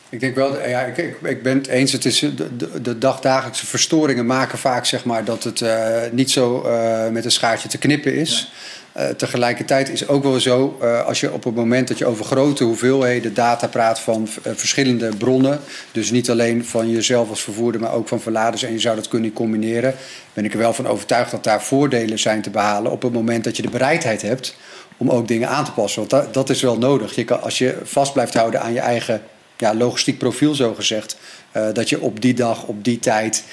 Ik 0.10 0.20
denk 0.20 0.36
wel, 0.36 0.68
ja, 0.68 0.82
ik, 0.82 0.98
ik, 0.98 1.18
ik, 1.22 1.44
ben 1.44 1.58
het 1.58 1.68
eens. 1.68 1.92
Het 1.92 2.06
is 2.06 2.20
de, 2.20 2.56
de, 2.58 2.82
de 2.82 2.98
dagdagelijkse 2.98 3.66
verstoringen 3.66 4.26
maken 4.26 4.58
vaak 4.58 4.86
zeg 4.86 5.06
maar, 5.06 5.24
dat 5.26 5.44
het 5.44 5.62
uh, 5.62 5.98
niet 6.12 6.32
zo 6.32 6.64
uh, 6.66 7.08
met 7.10 7.26
een 7.26 7.32
schaartje 7.32 7.70
te 7.70 7.78
knippen 7.78 8.16
is. 8.16 8.40
Ja. 8.40 8.58
Uh, 8.98 9.08
tegelijkertijd 9.08 9.90
is 9.90 10.08
ook 10.08 10.24
wel 10.24 10.40
zo, 10.40 10.78
uh, 10.82 11.06
als 11.06 11.20
je 11.20 11.34
op 11.34 11.44
het 11.44 11.56
moment 11.56 11.88
dat 11.88 11.98
je 11.98 12.06
over 12.06 12.26
grote 12.26 12.64
hoeveelheden 12.64 13.34
data 13.34 13.68
praat 13.68 14.00
van 14.00 14.28
uh, 14.48 14.54
verschillende 14.56 15.16
bronnen, 15.18 15.60
dus 15.92 16.12
niet 16.12 16.30
alleen 16.30 16.66
van 16.66 16.90
jezelf 16.90 17.30
als 17.30 17.42
vervoerder, 17.42 17.82
maar 17.82 17.94
ook 17.94 18.08
van 18.08 18.22
verladers, 18.22 18.64
en 18.64 18.72
je 18.72 18.80
zou 18.80 18.96
dat 18.96 19.08
kunnen 19.08 19.34
combineren, 19.34 19.96
ben 20.34 20.46
ik 20.46 20.54
er 20.54 20.60
wel 20.60 20.74
van 20.74 20.88
overtuigd 20.88 21.32
dat 21.32 21.44
daar 21.44 21.64
voordelen 21.64 22.20
zijn 22.20 22.42
te 22.42 22.50
behalen 22.50 22.92
op 22.92 23.02
het 23.02 23.14
moment 23.14 23.44
dat 23.44 23.56
je 23.56 23.62
de 23.62 23.70
bereidheid 23.70 24.22
hebt 24.22 24.56
om 24.98 25.10
ook 25.10 25.28
dingen 25.28 25.50
aan 25.50 25.66
te 25.66 25.72
passen. 25.72 26.00
Want 26.00 26.12
dat, 26.12 26.34
dat 26.34 26.50
is 26.50 26.62
wel 26.62 26.78
nodig. 26.78 27.16
Je 27.16 27.26
kan, 27.26 27.42
als 27.42 27.58
je 27.58 27.78
vast 27.84 28.14
blijft 28.14 28.34
houden 28.34 28.62
aan 28.62 28.74
je 28.74 28.80
eigen 28.80 29.22
ja, 29.58 29.76
logistiek 29.76 30.18
profiel, 30.18 30.56
zo 30.56 30.74
gezegd, 30.74 31.18
dat 31.74 31.90
je 31.90 32.02
op 32.02 32.22
die 32.22 32.34
dag, 32.34 32.64
op 32.64 32.84
die 32.84 33.00
tijd 33.00 33.44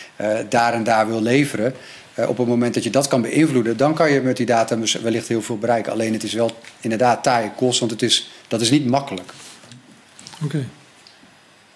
daar 0.49 0.75
en 0.75 0.85
daar 0.85 1.09
wil 1.09 1.23
leveren 1.23 1.75
uh, 2.19 2.29
op 2.29 2.39
het 2.39 2.47
moment 2.47 2.75
dat 2.75 2.85
je 2.85 2.91
dat 2.91 3.09
kan 3.09 3.23
beïnvloeden, 3.23 3.77
dan 3.77 3.95
kan 3.95 4.13
je 4.13 4.21
met 4.21 4.37
die 4.37 4.47
data 4.47 4.79
wellicht 5.03 5.29
heel 5.29 5.43
veel 5.43 5.59
bereiken. 5.59 5.93
Alleen 5.93 6.13
het 6.13 6.23
is 6.23 6.33
wel 6.33 6.51
inderdaad 6.81 7.23
taai 7.23 7.51
kost, 7.57 7.79
want 7.79 7.91
het 7.91 8.03
is, 8.03 8.31
dat 8.49 8.61
is 8.61 8.71
niet 8.71 8.87
makkelijk. 8.87 9.33
Oké. 10.35 10.45
Okay. 10.45 10.69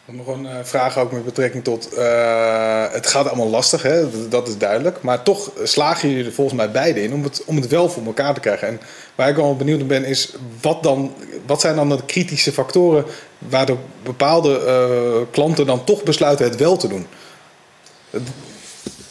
Nog 0.04 0.26
een 0.26 0.44
uh, 0.44 0.50
vraag 0.62 0.98
ook 0.98 1.12
met 1.12 1.24
betrekking 1.24 1.64
tot. 1.64 1.88
Uh, 1.98 2.84
het 2.92 3.06
gaat 3.06 3.26
allemaal 3.26 3.48
lastig, 3.48 3.82
hè? 3.82 4.10
Dat, 4.10 4.30
dat, 4.30 4.48
is 4.48 4.58
duidelijk. 4.58 5.02
Maar 5.02 5.22
toch 5.22 5.50
slagen 5.62 6.08
jullie 6.08 6.24
er 6.24 6.32
volgens 6.32 6.56
mij 6.56 6.70
beide 6.70 7.02
in 7.02 7.12
om 7.12 7.22
het, 7.22 7.42
om 7.44 7.56
het 7.56 7.68
wel 7.68 7.88
voor 7.88 8.04
elkaar 8.04 8.34
te 8.34 8.40
krijgen. 8.40 8.68
En 8.68 8.80
waar 9.14 9.28
ik 9.28 9.36
wel 9.36 9.56
benieuwd 9.56 9.78
naar 9.78 9.86
ben, 9.86 10.04
is 10.04 10.34
wat, 10.60 10.82
dan, 10.82 11.14
wat 11.46 11.60
zijn 11.60 11.76
dan 11.76 11.88
de 11.88 12.04
kritische 12.06 12.52
factoren 12.52 13.04
waardoor 13.38 13.78
bepaalde 14.02 14.60
uh, 14.66 15.32
klanten 15.32 15.66
dan 15.66 15.84
toch 15.84 16.02
besluiten 16.02 16.44
het 16.44 16.56
wel 16.56 16.76
te 16.76 16.88
doen? 16.88 17.06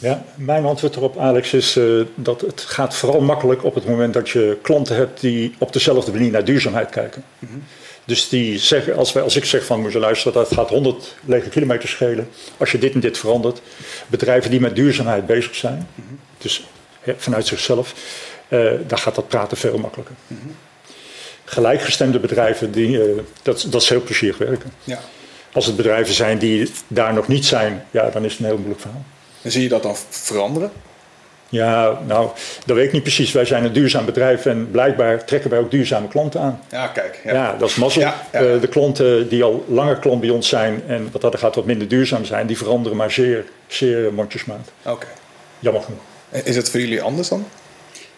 Ja, 0.02 0.24
mijn 0.34 0.64
antwoord 0.64 0.96
erop, 0.96 1.18
Alex, 1.18 1.52
is 1.52 1.76
uh, 1.76 2.04
dat 2.14 2.40
het 2.40 2.60
gaat 2.60 2.94
vooral 2.94 3.20
makkelijk 3.20 3.64
op 3.64 3.74
het 3.74 3.86
moment 3.86 4.14
dat 4.14 4.28
je 4.30 4.58
klanten 4.62 4.96
hebt 4.96 5.20
die 5.20 5.54
op 5.58 5.72
dezelfde 5.72 6.12
manier 6.12 6.30
naar 6.30 6.44
duurzaamheid 6.44 6.90
kijken. 6.90 7.24
Mm 7.38 7.48
-hmm. 7.48 7.64
Dus 8.04 8.28
die 8.28 8.58
zeggen, 8.58 8.96
als, 8.96 9.12
wij, 9.12 9.22
als 9.22 9.36
ik 9.36 9.44
zeg 9.44 9.64
van 9.64 9.80
moet 9.80 9.92
je 9.92 9.98
luisteren, 9.98 10.32
dat 10.32 10.52
gaat 10.52 10.68
100 10.68 11.16
lege 11.24 11.48
kilometer 11.48 11.88
schelen 11.88 12.28
als 12.56 12.72
je 12.72 12.78
dit 12.78 12.94
en 12.94 13.00
dit 13.00 13.18
verandert. 13.18 13.62
Bedrijven 14.06 14.50
die 14.50 14.60
met 14.60 14.76
duurzaamheid 14.76 15.26
bezig 15.26 15.54
zijn, 15.54 15.88
mm 15.94 16.04
-hmm. 16.08 16.18
dus 16.38 16.66
ja, 17.04 17.14
vanuit 17.16 17.46
zichzelf, 17.46 17.94
dan 18.86 18.98
gaat 18.98 19.14
dat 19.14 19.28
praten 19.28 19.56
veel 19.56 19.78
makkelijker. 19.78 20.14
Mhm. 20.26 20.40
Gelijkgestemde 21.44 22.18
bedrijven, 22.18 22.72
die, 22.72 23.00
dat, 23.42 23.66
dat 23.70 23.82
is 23.82 23.88
heel 23.88 24.02
plezierig 24.02 24.38
werken. 24.38 24.72
Ja. 24.84 25.00
Als 25.52 25.66
het 25.66 25.76
bedrijven 25.76 26.14
zijn 26.14 26.38
die 26.38 26.70
daar 26.88 27.14
nog 27.14 27.28
niet 27.28 27.46
zijn, 27.46 27.84
ja, 27.90 28.10
dan 28.10 28.24
is 28.24 28.30
het 28.30 28.40
een 28.40 28.46
heel 28.46 28.56
moeilijk 28.56 28.80
verhaal. 28.80 29.04
En 29.42 29.50
zie 29.50 29.62
je 29.62 29.68
dat 29.68 29.82
dan 29.82 29.96
veranderen? 30.08 30.72
Ja, 31.48 31.98
nou, 32.06 32.30
dat 32.66 32.76
weet 32.76 32.86
ik 32.86 32.92
niet 32.92 33.02
precies. 33.02 33.32
Wij 33.32 33.44
zijn 33.44 33.64
een 33.64 33.72
duurzaam 33.72 34.04
bedrijf 34.04 34.46
en 34.46 34.70
blijkbaar 34.70 35.24
trekken 35.24 35.50
wij 35.50 35.58
ook 35.58 35.70
duurzame 35.70 36.08
klanten 36.08 36.40
aan. 36.40 36.60
Ja, 36.70 36.86
kijk. 36.86 37.20
Ja, 37.24 37.32
ja 37.32 37.56
dat 37.56 37.68
is 37.68 37.76
mazzel. 37.76 38.02
Ja, 38.02 38.14
ja. 38.32 38.42
Uh, 38.42 38.60
de 38.60 38.68
klanten 38.68 39.28
die 39.28 39.42
al 39.42 39.64
langer 39.68 39.96
klant 39.96 40.20
bij 40.20 40.30
ons 40.30 40.48
zijn 40.48 40.82
en 40.86 41.08
wat 41.12 41.20
dat 41.20 41.38
gaat 41.38 41.54
wat 41.54 41.64
minder 41.64 41.88
duurzaam 41.88 42.24
zijn, 42.24 42.46
die 42.46 42.56
veranderen 42.56 42.96
maar 42.96 43.10
zeer, 43.10 43.44
zeer 43.66 44.12
mondjesmaat. 44.12 44.72
Oké. 44.86 45.06
Jammer 45.58 45.82
genoeg. 45.82 46.00
Is 46.44 46.56
het 46.56 46.70
voor 46.70 46.80
jullie 46.80 47.02
anders 47.02 47.28
dan? 47.28 47.46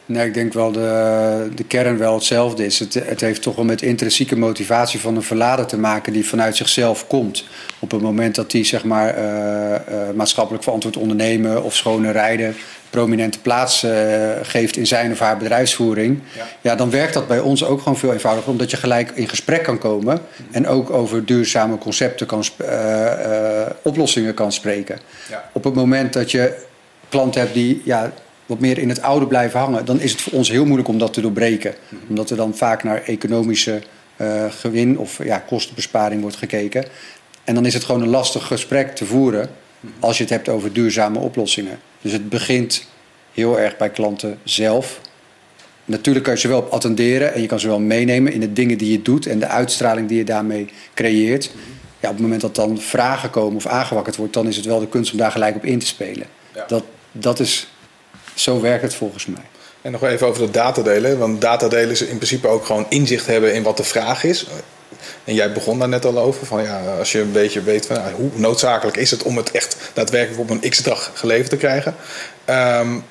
Nee, 0.06 0.26
ik 0.26 0.34
denk 0.34 0.52
wel 0.52 0.72
de, 0.72 1.48
de 1.54 1.64
kern 1.64 1.98
wel 1.98 2.14
hetzelfde 2.14 2.64
is. 2.64 2.78
Het, 2.78 2.94
het 2.94 3.20
heeft 3.20 3.42
toch 3.42 3.56
wel 3.56 3.64
met 3.64 3.82
intrinsieke 3.82 4.36
motivatie 4.36 5.00
van 5.00 5.16
een 5.16 5.22
verlader 5.22 5.66
te 5.66 5.78
maken 5.78 6.12
die 6.12 6.26
vanuit 6.26 6.56
zichzelf 6.56 7.06
komt. 7.06 7.44
Op 7.78 7.90
het 7.90 8.00
moment 8.00 8.34
dat 8.34 8.52
hij 8.52 8.64
zeg 8.64 8.84
maar, 8.84 9.18
uh, 9.18 9.70
uh, 9.70 9.76
maatschappelijk 10.14 10.64
verantwoord 10.64 10.96
ondernemen 10.96 11.62
of 11.62 11.74
schone 11.74 12.10
rijden 12.10 12.56
prominente 12.90 13.40
plaats 13.40 13.84
uh, 13.84 13.92
geeft 14.42 14.76
in 14.76 14.86
zijn 14.86 15.12
of 15.12 15.18
haar 15.18 15.36
bedrijfsvoering, 15.36 16.20
ja. 16.36 16.46
ja. 16.60 16.74
dan 16.74 16.90
werkt 16.90 17.14
dat 17.14 17.26
bij 17.28 17.38
ons 17.38 17.64
ook 17.64 17.78
gewoon 17.78 17.98
veel 17.98 18.12
eenvoudiger, 18.12 18.50
omdat 18.50 18.70
je 18.70 18.76
gelijk 18.76 19.10
in 19.10 19.28
gesprek 19.28 19.62
kan 19.62 19.78
komen 19.78 20.20
en 20.50 20.66
ook 20.66 20.90
over 20.90 21.24
duurzame 21.24 21.78
concepten 21.78 22.26
kan, 22.26 22.44
oplossingen 23.82 24.34
kan 24.34 24.52
spreken. 24.52 24.98
Ja. 25.30 25.50
Op 25.52 25.64
het 25.64 25.74
moment 25.74 26.12
dat 26.12 26.30
je 26.30 26.56
klanten 27.08 27.40
hebt 27.40 27.54
die 27.54 27.82
ja, 27.84 28.12
wat 28.46 28.60
meer 28.60 28.78
in 28.78 28.88
het 28.88 29.02
oude 29.02 29.26
blijven 29.26 29.60
hangen, 29.60 29.84
dan 29.84 30.00
is 30.00 30.12
het 30.12 30.20
voor 30.20 30.32
ons 30.32 30.50
heel 30.50 30.64
moeilijk 30.64 30.88
om 30.88 30.98
dat 30.98 31.12
te 31.12 31.20
doorbreken. 31.20 31.74
Mhm. 31.88 32.02
Omdat 32.08 32.30
er 32.30 32.36
dan 32.36 32.56
vaak 32.56 32.82
naar 32.82 33.02
economische 33.02 33.82
uh, 34.16 34.44
gewin 34.50 34.98
of 34.98 35.24
ja, 35.24 35.38
kostenbesparing 35.38 36.20
wordt 36.20 36.36
gekeken. 36.36 36.84
En 37.44 37.54
dan 37.54 37.66
is 37.66 37.74
het 37.74 37.84
gewoon 37.84 38.02
een 38.02 38.08
lastig 38.08 38.46
gesprek 38.46 38.94
te 38.94 39.04
voeren 39.04 39.50
mhm. 39.80 39.92
als 40.00 40.16
je 40.16 40.22
het 40.22 40.32
hebt 40.32 40.48
over 40.48 40.72
duurzame 40.72 41.18
oplossingen. 41.18 41.78
Dus 42.00 42.12
het 42.12 42.28
begint 42.28 42.86
heel 43.32 43.58
erg 43.58 43.76
bij 43.76 43.90
klanten 43.90 44.38
zelf. 44.44 45.00
Natuurlijk 45.84 46.24
kan 46.24 46.34
je 46.34 46.40
ze 46.40 46.48
wel 46.48 46.58
op 46.58 46.70
attenderen 46.70 47.34
en 47.34 47.40
je 47.40 47.46
kan 47.46 47.60
ze 47.60 47.66
wel 47.66 47.80
meenemen 47.80 48.32
in 48.32 48.40
de 48.40 48.52
dingen 48.52 48.78
die 48.78 48.92
je 48.92 49.02
doet 49.02 49.26
en 49.26 49.38
de 49.38 49.46
uitstraling 49.46 50.08
die 50.08 50.18
je 50.18 50.24
daarmee 50.24 50.68
creëert. 50.94 51.50
Mhm. 51.50 51.72
Ja, 52.00 52.10
op 52.10 52.14
het 52.14 52.24
moment 52.24 52.40
dat 52.40 52.54
dan 52.54 52.80
vragen 52.80 53.30
komen 53.30 53.56
of 53.56 53.66
aangewakkerd 53.66 54.16
wordt, 54.16 54.32
dan 54.32 54.48
is 54.48 54.56
het 54.56 54.64
wel 54.64 54.80
de 54.80 54.88
kunst 54.88 55.12
om 55.12 55.18
daar 55.18 55.30
gelijk 55.30 55.56
op 55.56 55.64
in 55.64 55.78
te 55.78 55.86
spelen. 55.86 56.26
Dat, 56.66 56.84
dat 57.12 57.40
is 57.40 57.68
zo 58.34 58.60
werkt 58.60 58.82
het 58.82 58.94
volgens 58.94 59.26
mij. 59.26 59.42
En 59.82 59.92
nog 59.92 60.04
even 60.04 60.26
over 60.26 60.46
de 60.46 60.50
datadelen. 60.50 61.18
Want 61.18 61.40
datadelen 61.40 61.90
is 61.90 62.02
in 62.02 62.16
principe 62.16 62.48
ook 62.48 62.64
gewoon 62.64 62.86
inzicht 62.88 63.26
hebben 63.26 63.54
in 63.54 63.62
wat 63.62 63.76
de 63.76 63.84
vraag 63.84 64.24
is. 64.24 64.46
En 65.24 65.34
jij 65.34 65.52
begon 65.52 65.78
daar 65.78 65.88
net 65.88 66.04
al 66.04 66.18
over. 66.18 66.46
Van 66.46 66.62
ja, 66.62 66.80
als 66.98 67.12
je 67.12 67.20
een 67.20 67.32
beetje 67.32 67.62
weet 67.62 67.86
van 67.86 67.98
hoe 68.16 68.30
noodzakelijk 68.34 68.96
is 68.96 69.10
het 69.10 69.22
om 69.22 69.36
het 69.36 69.50
echt 69.50 69.76
daadwerkelijk 69.92 70.40
op 70.40 70.50
een 70.50 70.70
x-dag 70.70 71.10
geleverd 71.14 71.50
te 71.50 71.56
krijgen. 71.56 71.94
Um, 72.50 73.04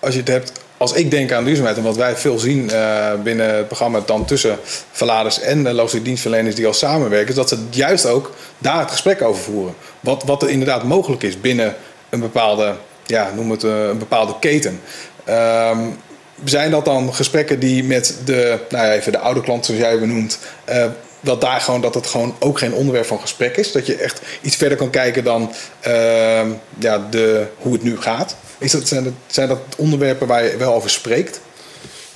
als 0.00 0.14
je 0.14 0.20
het 0.20 0.28
hebt, 0.28 0.52
als 0.76 0.92
ik 0.92 1.10
denk 1.10 1.32
aan 1.32 1.44
duurzaamheid 1.44 1.76
en 1.76 1.82
wat 1.82 1.96
wij 1.96 2.16
veel 2.16 2.38
zien 2.38 2.70
uh, 2.72 3.12
binnen 3.22 3.54
het 3.54 3.66
programma 3.66 4.00
dan 4.06 4.24
tussen 4.24 4.58
verladers 4.92 5.40
en 5.40 5.64
de 5.64 5.72
logistiek 5.72 6.04
dienstverleners 6.04 6.54
die 6.54 6.66
al 6.66 6.72
samenwerken, 6.72 7.28
is 7.28 7.34
dat 7.34 7.48
ze 7.48 7.58
juist 7.70 8.06
ook 8.06 8.34
daar 8.58 8.78
het 8.78 8.90
gesprek 8.90 9.22
over 9.22 9.42
voeren. 9.42 9.74
Wat, 10.00 10.22
wat 10.22 10.42
er 10.42 10.48
inderdaad 10.48 10.84
mogelijk 10.84 11.22
is 11.22 11.40
binnen 11.40 11.76
een 12.08 12.20
bepaalde 12.20 12.74
ja, 13.06 13.32
noem 13.34 13.50
het 13.50 13.64
eh, 13.64 13.86
een 13.88 13.98
bepaalde 13.98 14.34
keten. 14.40 14.80
Um, 15.28 15.96
zijn 16.44 16.70
dat 16.70 16.84
dan 16.84 17.14
gesprekken 17.14 17.58
die 17.58 17.84
met 17.84 18.16
de, 18.24 18.58
nou 18.68 18.86
ja, 18.86 18.92
even 18.92 19.12
de 19.12 19.18
oude 19.18 19.40
klant 19.40 19.66
zoals 19.66 19.80
jij 19.80 19.98
benoemt, 19.98 20.38
uh, 20.68 20.84
dat 21.20 21.40
daar 21.40 21.60
gewoon 21.60 21.80
dat 21.80 21.94
het 21.94 22.06
gewoon 22.06 22.36
ook 22.38 22.58
geen 22.58 22.72
onderwerp 22.72 23.06
van 23.06 23.20
gesprek 23.20 23.56
is? 23.56 23.72
Dat 23.72 23.86
je 23.86 23.96
echt 23.96 24.20
iets 24.40 24.56
verder 24.56 24.78
kan 24.78 24.90
kijken 24.90 25.24
dan 25.24 25.52
uh, 25.86 26.42
ja, 26.78 27.06
de, 27.10 27.46
hoe 27.58 27.72
het 27.72 27.82
nu 27.82 28.00
gaat? 28.00 28.36
Is 28.58 28.70
dat, 28.72 28.88
zijn, 28.88 29.04
dat, 29.04 29.12
zijn 29.26 29.48
dat 29.48 29.58
onderwerpen 29.76 30.26
waar 30.26 30.44
je 30.44 30.56
wel 30.56 30.74
over 30.74 30.90
spreekt? 30.90 31.40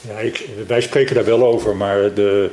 Ja, 0.01 0.19
ik, 0.19 0.45
wij 0.67 0.81
spreken 0.81 1.15
daar 1.15 1.25
wel 1.25 1.45
over, 1.45 1.77
maar 1.77 2.15
de, 2.15 2.51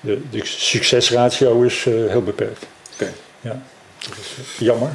de, 0.00 0.20
de 0.30 0.40
succesratio 0.44 1.62
is 1.62 1.84
uh, 1.84 2.10
heel 2.10 2.22
beperkt. 2.22 2.66
Oké. 2.92 3.12
Ja, 3.40 3.50
dat 3.50 3.58
is 3.58 3.75
jammer. 4.58 4.90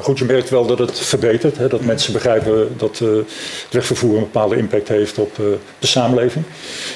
Goed, 0.00 0.18
je 0.18 0.24
merkt 0.24 0.50
wel 0.50 0.66
dat 0.66 0.78
het 0.78 0.98
verbetert. 0.98 1.56
Hè, 1.56 1.68
dat 1.68 1.80
mensen 1.80 2.12
begrijpen 2.12 2.68
dat 2.76 3.00
uh, 3.02 3.08
het 3.16 3.70
wegvervoer 3.70 4.14
een 4.14 4.20
bepaalde 4.20 4.56
impact 4.56 4.88
heeft 4.88 5.18
op 5.18 5.38
uh, 5.38 5.46
de 5.78 5.86
samenleving. 5.86 6.44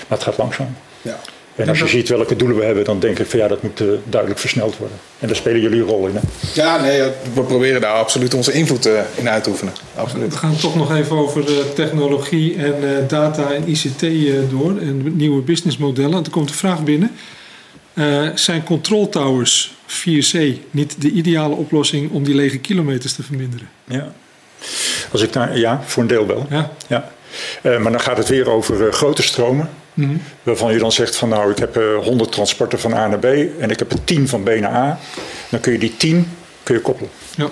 Maar 0.08 0.18
het 0.18 0.23
gaat 0.23 0.38
langzaam. 0.38 0.76
Ja. 1.02 1.20
En 1.56 1.68
als 1.68 1.78
je 1.78 1.88
ziet 1.88 2.08
welke 2.08 2.37
doelen 2.37 2.56
we 2.56 2.64
hebben, 2.64 2.84
dan 2.84 3.00
denk 3.00 3.18
ik 3.18 3.26
van 3.26 3.38
ja, 3.38 3.49
dat 3.49 3.62
moet 3.62 3.80
uh, 3.80 3.88
duidelijk 4.04 4.40
versneld 4.40 4.76
worden. 4.76 4.96
En 5.18 5.26
daar 5.26 5.37
spelen 5.37 5.61
jullie 5.61 5.80
een 5.80 5.87
rol 5.87 6.06
in. 6.06 6.14
Hè? 6.14 6.20
Ja, 6.54 6.80
nee, 6.80 7.02
we 7.34 7.42
proberen 7.42 7.80
daar 7.80 7.94
absoluut 7.94 8.34
onze 8.34 8.52
invloed 8.52 8.88
in 9.14 9.28
uit 9.28 9.44
te 9.44 9.50
oefenen. 9.50 9.73
Absoluut. 9.94 10.32
We 10.32 10.38
gaan 10.38 10.56
toch 10.56 10.76
nog 10.76 10.96
even 10.96 11.16
over 11.16 11.44
technologie 11.75 12.56
en 12.56 13.06
data 13.08 13.52
en 13.52 13.68
ICT 13.68 14.00
door 14.50 14.78
en 14.78 15.16
nieuwe 15.16 15.42
businessmodellen. 15.42 16.25
Er 16.25 16.30
komt 16.30 16.49
een 16.49 16.56
vraag 16.56 16.84
binnen. 16.84 17.11
Zijn 18.34 18.64
control 18.64 19.08
towers 19.08 19.74
4C 19.88 20.38
niet 20.70 20.94
de 20.98 21.10
ideale 21.10 21.54
oplossing 21.54 22.10
om 22.10 22.24
die 22.24 22.34
lege 22.34 22.58
kilometers 22.58 23.12
te 23.12 23.22
verminderen? 23.22 23.68
Ja, 23.84 24.12
Als 25.12 25.22
ik 25.22 25.32
daar, 25.32 25.58
ja 25.58 25.82
voor 25.84 26.02
een 26.02 26.08
deel 26.08 26.26
wel. 26.26 26.46
Ja. 26.50 26.72
Ja. 26.86 27.12
Uh, 27.62 27.78
maar 27.78 27.92
dan 27.92 28.00
gaat 28.00 28.16
het 28.16 28.28
weer 28.28 28.50
over 28.50 28.86
uh, 28.86 28.92
grote 28.92 29.22
stromen. 29.22 29.70
Mm 29.94 30.04
-hmm. 30.04 30.22
Waarvan 30.42 30.72
je 30.72 30.78
dan 30.78 30.92
zegt 30.92 31.16
van 31.16 31.28
nou, 31.28 31.50
ik 31.50 31.58
heb 31.58 31.76
uh, 31.76 31.94
eh, 31.94 32.02
100 32.02 32.32
transporten 32.32 32.80
van 32.80 32.94
A 32.94 33.06
naar 33.06 33.18
B 33.18 33.24
en 33.58 33.70
ik 33.70 33.78
heb 33.78 33.92
er 33.92 34.04
10 34.04 34.28
van 34.28 34.42
B 34.42 34.48
naar 34.48 34.72
A. 34.72 34.98
Dan 35.48 35.60
kun 35.60 35.72
je 35.72 35.78
die 35.78 35.96
10 35.96 36.28
kun 36.62 36.74
je 36.74 36.80
koppelen. 36.80 37.10
Ja. 37.36 37.48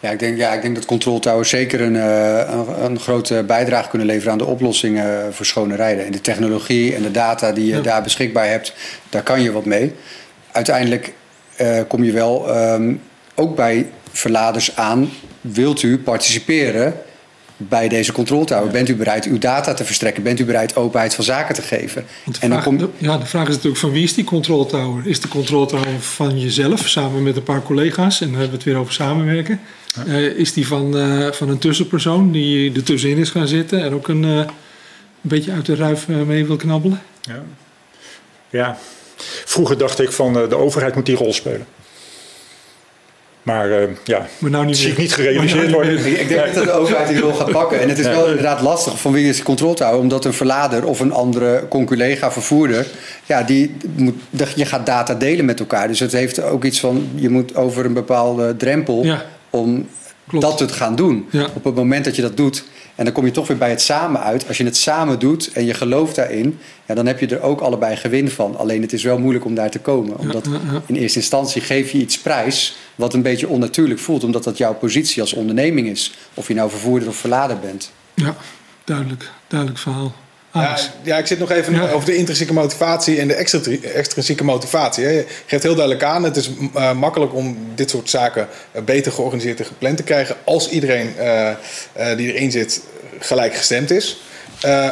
Ja. 0.00 0.10
Ik 0.10 0.18
denk, 0.18 0.36
ja, 0.36 0.52
ik 0.52 0.62
denk 0.62 0.74
dat 0.74 0.84
Control 0.84 1.18
Towers 1.18 1.48
zeker 1.48 1.80
een, 1.80 1.94
een, 1.94 2.84
een, 2.84 2.98
grote 2.98 3.44
bijdrage 3.46 3.88
kunnen 3.88 4.06
leveren 4.06 4.32
aan 4.32 4.38
de 4.38 4.44
oplossingen 4.44 5.34
voor 5.34 5.46
schone 5.46 5.76
rijden. 5.76 6.04
En 6.04 6.12
de 6.12 6.20
technologie 6.20 6.94
en 6.94 7.02
de 7.02 7.10
data 7.10 7.52
die 7.52 7.74
je 7.74 7.80
daar 7.80 8.02
beschikbaar 8.02 8.48
hebt, 8.48 8.74
daar 9.10 9.22
kan 9.22 9.42
je 9.42 9.52
wat 9.52 9.64
mee 9.64 9.94
uiteindelijk 10.56 11.12
uh, 11.60 11.80
kom 11.88 12.04
je 12.04 12.12
wel 12.12 12.56
um, 12.56 13.00
ook 13.34 13.56
bij 13.56 13.90
verladers 14.12 14.76
aan. 14.76 15.10
Wilt 15.40 15.82
u 15.82 15.98
participeren 15.98 16.94
bij 17.56 17.88
deze 17.88 18.12
controltower? 18.12 18.70
Bent 18.70 18.88
u 18.88 18.96
bereid 18.96 19.24
uw 19.24 19.38
data 19.38 19.74
te 19.74 19.84
verstrekken? 19.84 20.22
Bent 20.22 20.40
u 20.40 20.44
bereid 20.44 20.76
openheid 20.76 21.14
van 21.14 21.24
zaken 21.24 21.54
te 21.54 21.62
geven? 21.62 22.04
en 22.40 22.50
dan 22.50 22.62
kom... 22.62 22.90
Ja, 22.98 23.18
de 23.18 23.26
vraag 23.26 23.48
is 23.48 23.54
natuurlijk 23.54 23.80
van 23.80 23.90
wie 23.90 24.02
is 24.02 24.14
die 24.14 24.24
controltower? 24.24 25.06
Is 25.06 25.20
de 25.20 25.28
controltower 25.28 26.00
van 26.00 26.40
jezelf 26.40 26.88
samen 26.88 27.22
met 27.22 27.36
een 27.36 27.42
paar 27.42 27.62
collega's? 27.62 28.20
En 28.20 28.26
dan 28.26 28.40
hebben 28.40 28.58
we 28.58 28.64
het 28.64 28.64
weer 28.64 28.76
over 28.76 28.92
samenwerken. 28.92 29.60
Ja. 29.94 30.04
Uh, 30.06 30.38
is 30.38 30.52
die 30.52 30.66
van, 30.66 30.96
uh, 30.96 31.32
van 31.32 31.48
een 31.48 31.58
tussenpersoon 31.58 32.32
die 32.32 32.74
er 32.74 32.82
tussenin 32.82 33.18
is 33.18 33.30
gaan 33.30 33.48
zitten 33.48 33.82
en 33.82 33.94
ook 33.94 34.08
een, 34.08 34.22
uh, 34.22 34.36
een 34.36 34.48
beetje 35.20 35.52
uit 35.52 35.66
de 35.66 35.74
ruif 35.74 36.08
mee 36.08 36.46
wil 36.46 36.56
knabbelen? 36.56 37.02
Ja. 37.20 37.42
ja, 38.50 38.78
Vroeger 39.44 39.78
dacht 39.78 40.00
ik 40.00 40.12
van 40.12 40.42
uh, 40.42 40.48
de 40.48 40.56
overheid 40.56 40.94
moet 40.94 41.06
die 41.06 41.16
rol 41.16 41.32
spelen. 41.32 41.66
Maar 43.46 43.68
uh, 43.68 43.88
ja, 44.04 44.26
maar 44.38 44.50
nou 44.50 44.66
niet 44.66 44.76
zie 44.76 44.90
ik 44.90 44.98
niet 44.98 45.14
gerealiseerd 45.14 45.70
nou 45.70 45.72
worden. 45.72 46.20
Ik 46.20 46.28
denk 46.28 46.54
dat 46.54 46.64
de 46.64 46.72
overheid 46.72 47.08
die 47.08 47.18
rol 47.18 47.32
gaat 47.32 47.50
pakken. 47.50 47.80
En 47.80 47.88
het 47.88 47.98
is 47.98 48.06
wel 48.06 48.26
inderdaad 48.26 48.60
lastig 48.60 49.00
van 49.00 49.12
wie 49.12 49.28
is 49.28 49.42
controle 49.42 49.74
te 49.74 49.82
houden. 49.82 50.02
Omdat 50.02 50.24
een 50.24 50.32
verlader 50.32 50.84
of 50.84 51.00
een 51.00 51.12
andere 51.12 51.66
conculega 51.68 52.32
vervoerder... 52.32 52.86
Ja, 53.26 53.42
die 53.42 53.76
moet, 53.96 54.14
je 54.54 54.64
gaat 54.64 54.86
data 54.86 55.14
delen 55.14 55.44
met 55.44 55.60
elkaar. 55.60 55.88
Dus 55.88 56.00
het 56.00 56.12
heeft 56.12 56.42
ook 56.42 56.64
iets 56.64 56.80
van... 56.80 57.08
Je 57.14 57.28
moet 57.28 57.56
over 57.56 57.84
een 57.84 57.92
bepaalde 57.92 58.56
drempel 58.56 59.04
ja. 59.04 59.24
om 59.50 59.88
Klopt. 60.26 60.44
dat 60.44 60.58
te 60.58 60.68
gaan 60.68 60.96
doen. 60.96 61.26
Ja. 61.30 61.46
Op 61.54 61.64
het 61.64 61.74
moment 61.74 62.04
dat 62.04 62.16
je 62.16 62.22
dat 62.22 62.36
doet 62.36 62.64
en 62.96 63.04
dan 63.04 63.12
kom 63.12 63.24
je 63.24 63.30
toch 63.30 63.46
weer 63.46 63.56
bij 63.56 63.70
het 63.70 63.80
samen 63.80 64.20
uit. 64.20 64.48
Als 64.48 64.56
je 64.56 64.64
het 64.64 64.76
samen 64.76 65.18
doet 65.18 65.52
en 65.52 65.64
je 65.64 65.74
gelooft 65.74 66.14
daarin, 66.14 66.58
ja, 66.86 66.94
dan 66.94 67.06
heb 67.06 67.20
je 67.20 67.26
er 67.26 67.42
ook 67.42 67.60
allebei 67.60 67.96
gewin 67.96 68.30
van. 68.30 68.56
Alleen 68.56 68.82
het 68.82 68.92
is 68.92 69.02
wel 69.02 69.18
moeilijk 69.18 69.44
om 69.44 69.54
daar 69.54 69.70
te 69.70 69.78
komen. 69.78 70.18
Omdat 70.18 70.46
in 70.86 70.94
eerste 70.94 71.18
instantie 71.18 71.62
geef 71.62 71.90
je 71.90 71.98
iets 71.98 72.18
prijs 72.18 72.76
wat 72.94 73.14
een 73.14 73.22
beetje 73.22 73.48
onnatuurlijk 73.48 74.00
voelt, 74.00 74.24
omdat 74.24 74.44
dat 74.44 74.58
jouw 74.58 74.74
positie 74.74 75.22
als 75.22 75.32
onderneming 75.32 75.88
is. 75.88 76.14
Of 76.34 76.48
je 76.48 76.54
nou 76.54 76.70
vervoerder 76.70 77.08
of 77.08 77.16
verlader 77.16 77.58
bent. 77.58 77.90
Ja, 78.14 78.36
duidelijk. 78.84 79.30
Duidelijk 79.46 79.80
verhaal. 79.80 80.14
Ja, 80.60 80.78
ja, 81.02 81.18
ik 81.18 81.26
zit 81.26 81.38
nog 81.38 81.50
even 81.50 81.92
over 81.92 82.06
de 82.06 82.16
intrinsieke 82.16 82.52
motivatie 82.52 83.20
en 83.20 83.28
de 83.28 83.34
extrinsieke 83.94 84.44
motivatie. 84.44 85.04
Je 85.04 85.26
geeft 85.46 85.62
heel 85.62 85.74
duidelijk 85.74 86.04
aan, 86.04 86.22
het 86.22 86.36
is 86.36 86.50
uh, 86.76 86.92
makkelijk 86.92 87.34
om 87.34 87.58
dit 87.74 87.90
soort 87.90 88.10
zaken 88.10 88.48
uh, 88.72 88.82
beter 88.82 89.12
georganiseerd 89.12 89.58
en 89.58 89.66
gepland 89.66 89.96
te 89.96 90.02
krijgen 90.02 90.36
als 90.44 90.68
iedereen 90.68 91.14
uh, 91.18 91.50
die 92.16 92.32
erin 92.32 92.50
zit 92.50 92.82
gelijk 93.18 93.54
gestemd 93.54 93.90
is. 93.90 94.20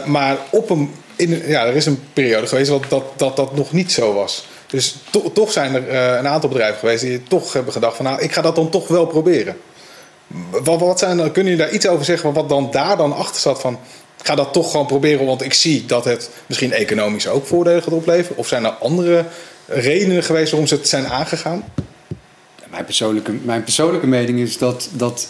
maar 0.05 0.37
op 0.51 0.71
een, 0.71 0.95
in, 1.17 1.43
ja, 1.47 1.67
er 1.67 1.77
is 1.77 1.87
een 1.87 2.03
periode 2.13 2.47
geweest 2.47 2.71
dat 2.71 2.85
dat, 2.89 3.05
dat, 3.17 3.37
dat 3.37 3.57
nog 3.57 3.73
niet 3.73 3.93
zo 3.93 4.13
was. 4.15 4.47
Dus 4.67 4.97
to, 5.11 5.33
toch 5.33 5.53
zijn 5.53 5.75
er 5.75 6.19
een 6.19 6.29
aantal 6.29 6.49
bedrijven 6.49 6.79
geweest 6.79 7.03
die 7.03 7.23
toch 7.23 7.53
hebben 7.53 7.73
gedacht 7.73 7.97
van 7.97 8.05
nou, 8.05 8.23
ik 8.23 8.33
ga 8.33 8.43
dat 8.43 8.57
dan 8.57 8.71
toch 8.71 8.89
wel 8.89 9.07
proberen. 9.07 9.57
Wat, 10.51 10.81
wat 10.81 10.99
zijn, 10.99 11.17
kunnen 11.17 11.53
jullie 11.53 11.67
daar 11.67 11.75
iets 11.75 11.87
over 11.87 12.05
zeggen 12.05 12.33
wat 12.33 12.49
dan 12.49 12.71
daar 12.71 12.97
dan 12.97 13.13
achter 13.13 13.41
zat 13.41 13.61
van 13.61 13.79
ga 14.27 14.35
dat 14.35 14.53
toch 14.53 14.71
gewoon 14.71 14.87
proberen, 14.87 15.27
want 15.27 15.43
ik 15.43 15.55
zie 15.55 15.87
dat 15.87 16.05
het 16.05 16.31
misschien 16.47 16.73
economisch 16.73 17.29
ook 17.29 17.47
voordelen 17.47 17.83
gaat 17.83 17.93
opleveren. 17.93 18.37
Of 18.37 18.47
zijn 18.47 18.65
er 18.65 18.71
andere 18.71 19.25
redenen 19.67 20.23
geweest 20.23 20.51
waarom 20.51 20.69
ze 20.69 20.75
het 20.75 20.89
zijn 20.89 21.07
aangegaan? 21.07 21.65
Mijn 22.71 22.85
persoonlijke, 22.85 23.33
mijn 23.33 23.63
persoonlijke 23.63 24.07
mening 24.07 24.39
is 24.39 24.59
dat, 24.59 24.89
dat 24.93 25.29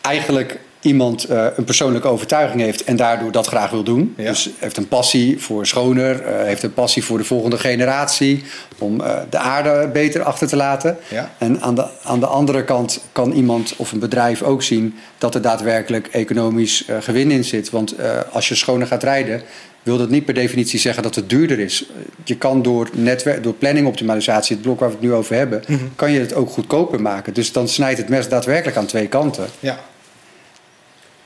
eigenlijk 0.00 0.58
iemand 0.80 1.30
uh, 1.30 1.46
een 1.56 1.64
persoonlijke 1.64 2.08
overtuiging 2.08 2.60
heeft 2.60 2.84
en 2.84 2.96
daardoor 2.96 3.32
dat 3.32 3.46
graag 3.46 3.70
wil 3.70 3.82
doen. 3.82 4.14
Ja. 4.16 4.28
Dus 4.28 4.50
heeft 4.58 4.76
een 4.76 4.88
passie 4.88 5.40
voor 5.40 5.66
schoner, 5.66 6.20
uh, 6.20 6.42
heeft 6.42 6.62
een 6.62 6.74
passie 6.74 7.04
voor 7.04 7.18
de 7.18 7.24
volgende 7.24 7.58
generatie, 7.58 8.44
om 8.78 9.00
uh, 9.00 9.16
de 9.30 9.38
aarde 9.38 9.88
beter 9.92 10.22
achter 10.22 10.48
te 10.48 10.56
laten. 10.56 10.96
Ja. 11.08 11.30
En 11.38 11.60
aan 11.62 11.74
de, 11.74 11.86
aan 12.02 12.20
de 12.20 12.26
andere 12.26 12.64
kant 12.64 13.00
kan 13.12 13.32
iemand 13.32 13.74
of 13.76 13.92
een 13.92 13.98
bedrijf 13.98 14.42
ook 14.42 14.62
zien 14.62 14.94
dat 15.18 15.34
er 15.34 15.42
daadwerkelijk 15.42 16.06
economisch 16.06 16.84
gewin 17.00 17.30
in 17.30 17.44
zit. 17.44 17.70
Want 17.70 17.94
als 18.32 18.48
je 18.48 18.54
schoner 18.54 18.86
gaat 18.86 19.02
rijden, 19.02 19.42
wil 19.82 19.98
dat 19.98 20.08
niet 20.08 20.24
per 20.24 20.34
definitie 20.34 20.78
zeggen 20.78 21.02
dat 21.02 21.14
het 21.14 21.28
duurder 21.28 21.58
is. 21.58 21.90
Je 22.24 22.36
kan 22.36 22.62
door, 22.62 22.88
netwerk, 22.92 23.42
door 23.42 23.54
planningoptimalisatie, 23.54 24.56
het 24.56 24.64
blok 24.64 24.80
waar 24.80 24.88
we 24.88 24.94
het 24.94 25.04
nu 25.04 25.12
over 25.12 25.36
hebben, 25.36 25.62
mm 25.66 25.76
-hmm. 25.76 25.90
kan 25.96 26.12
je 26.12 26.20
het 26.20 26.34
ook 26.34 26.50
goedkoper 26.50 27.00
maken. 27.00 27.34
Dus 27.34 27.52
dan 27.52 27.68
snijdt 27.68 27.98
het 27.98 28.08
mes 28.08 28.28
daadwerkelijk 28.28 28.76
aan 28.76 28.86
twee 28.86 29.08
kanten. 29.08 29.46
Ja. 29.60 29.78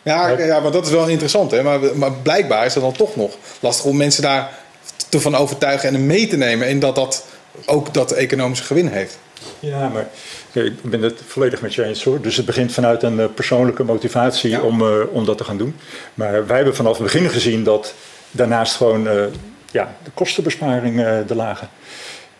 Ja, 0.04 0.28
ja, 0.28 0.60
maar 0.60 0.72
dat 0.72 0.86
is 0.86 0.92
wel 0.92 1.08
interessant. 1.08 1.50
Hè? 1.50 1.62
Maar, 1.62 1.80
maar 1.94 2.12
blijkbaar 2.12 2.66
is 2.66 2.74
het 2.74 2.82
dan 2.82 2.92
toch 2.92 3.16
nog 3.16 3.36
lastig 3.60 3.84
om 3.84 3.96
mensen 3.96 4.22
daar 4.22 4.50
te 5.08 5.20
van 5.20 5.34
overtuigen 5.34 5.94
en 5.94 6.06
mee 6.06 6.26
te 6.26 6.36
nemen. 6.36 6.68
En 6.68 6.78
dat 6.78 6.94
dat 6.94 7.24
ook 7.66 7.94
dat 7.94 8.12
economische 8.12 8.64
gewin 8.64 8.88
heeft. 8.88 9.18
Ja, 9.60 9.88
maar 9.88 10.08
ik 10.52 10.82
ben 10.82 11.02
het 11.02 11.20
volledig 11.26 11.60
met 11.60 11.74
je 11.74 11.84
eens 11.84 12.04
hoor. 12.04 12.20
Dus 12.20 12.36
het 12.36 12.46
begint 12.46 12.72
vanuit 12.72 13.02
een 13.02 13.18
uh, 13.18 13.24
persoonlijke 13.34 13.84
motivatie 13.84 14.50
ja. 14.50 14.60
om, 14.60 14.82
uh, 14.82 15.00
om 15.10 15.24
dat 15.24 15.38
te 15.38 15.44
gaan 15.44 15.56
doen. 15.56 15.76
Maar 16.14 16.46
wij 16.46 16.56
hebben 16.56 16.76
vanaf 16.76 16.92
het 16.92 17.02
begin 17.02 17.30
gezien 17.30 17.64
dat 17.64 17.94
daarnaast 18.30 18.76
gewoon 18.76 19.06
uh, 19.06 19.24
ja, 19.70 19.96
de 20.02 20.10
kostenbesparing 20.14 20.96
de 21.26 21.34
lagen. 21.34 21.68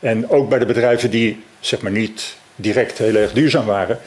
En 0.00 0.30
ook 0.30 0.48
bij 0.48 0.58
de 0.58 0.66
bedrijven 0.66 1.10
die 1.10 1.42
zeg 1.60 1.80
maar 1.80 1.92
niet 1.92 2.36
direct 2.56 2.98
heel 2.98 3.14
erg 3.14 3.32
duurzaam 3.32 3.66
waren, 3.66 3.98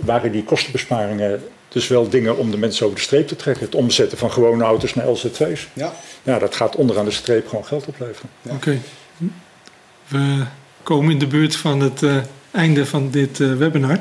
waren 0.00 0.32
die 0.32 0.44
kostenbesparingen 0.44 1.42
dus 1.74 1.88
wel 1.88 2.08
dingen 2.08 2.36
om 2.36 2.50
de 2.50 2.58
mensen 2.58 2.84
over 2.84 2.98
de 2.98 3.04
streep 3.04 3.28
te 3.28 3.36
trekken. 3.36 3.64
Het 3.64 3.74
omzetten 3.74 4.18
van 4.18 4.32
gewone 4.32 4.64
auto's 4.64 4.94
naar 4.94 5.06
LZ2's. 5.06 5.68
Ja. 5.72 5.94
ja, 6.22 6.38
dat 6.38 6.54
gaat 6.54 6.76
onderaan 6.76 7.04
de 7.04 7.10
streep 7.10 7.48
gewoon 7.48 7.64
geld 7.64 7.86
opleveren. 7.86 8.30
Ja. 8.42 8.52
Oké. 8.52 8.78
We 10.08 10.44
komen 10.82 11.10
in 11.10 11.18
de 11.18 11.26
buurt 11.26 11.56
van 11.56 11.80
het 11.80 12.02
uh, 12.02 12.16
einde 12.50 12.86
van 12.86 13.10
dit 13.10 13.38
uh, 13.38 13.56
webinar. 13.56 14.00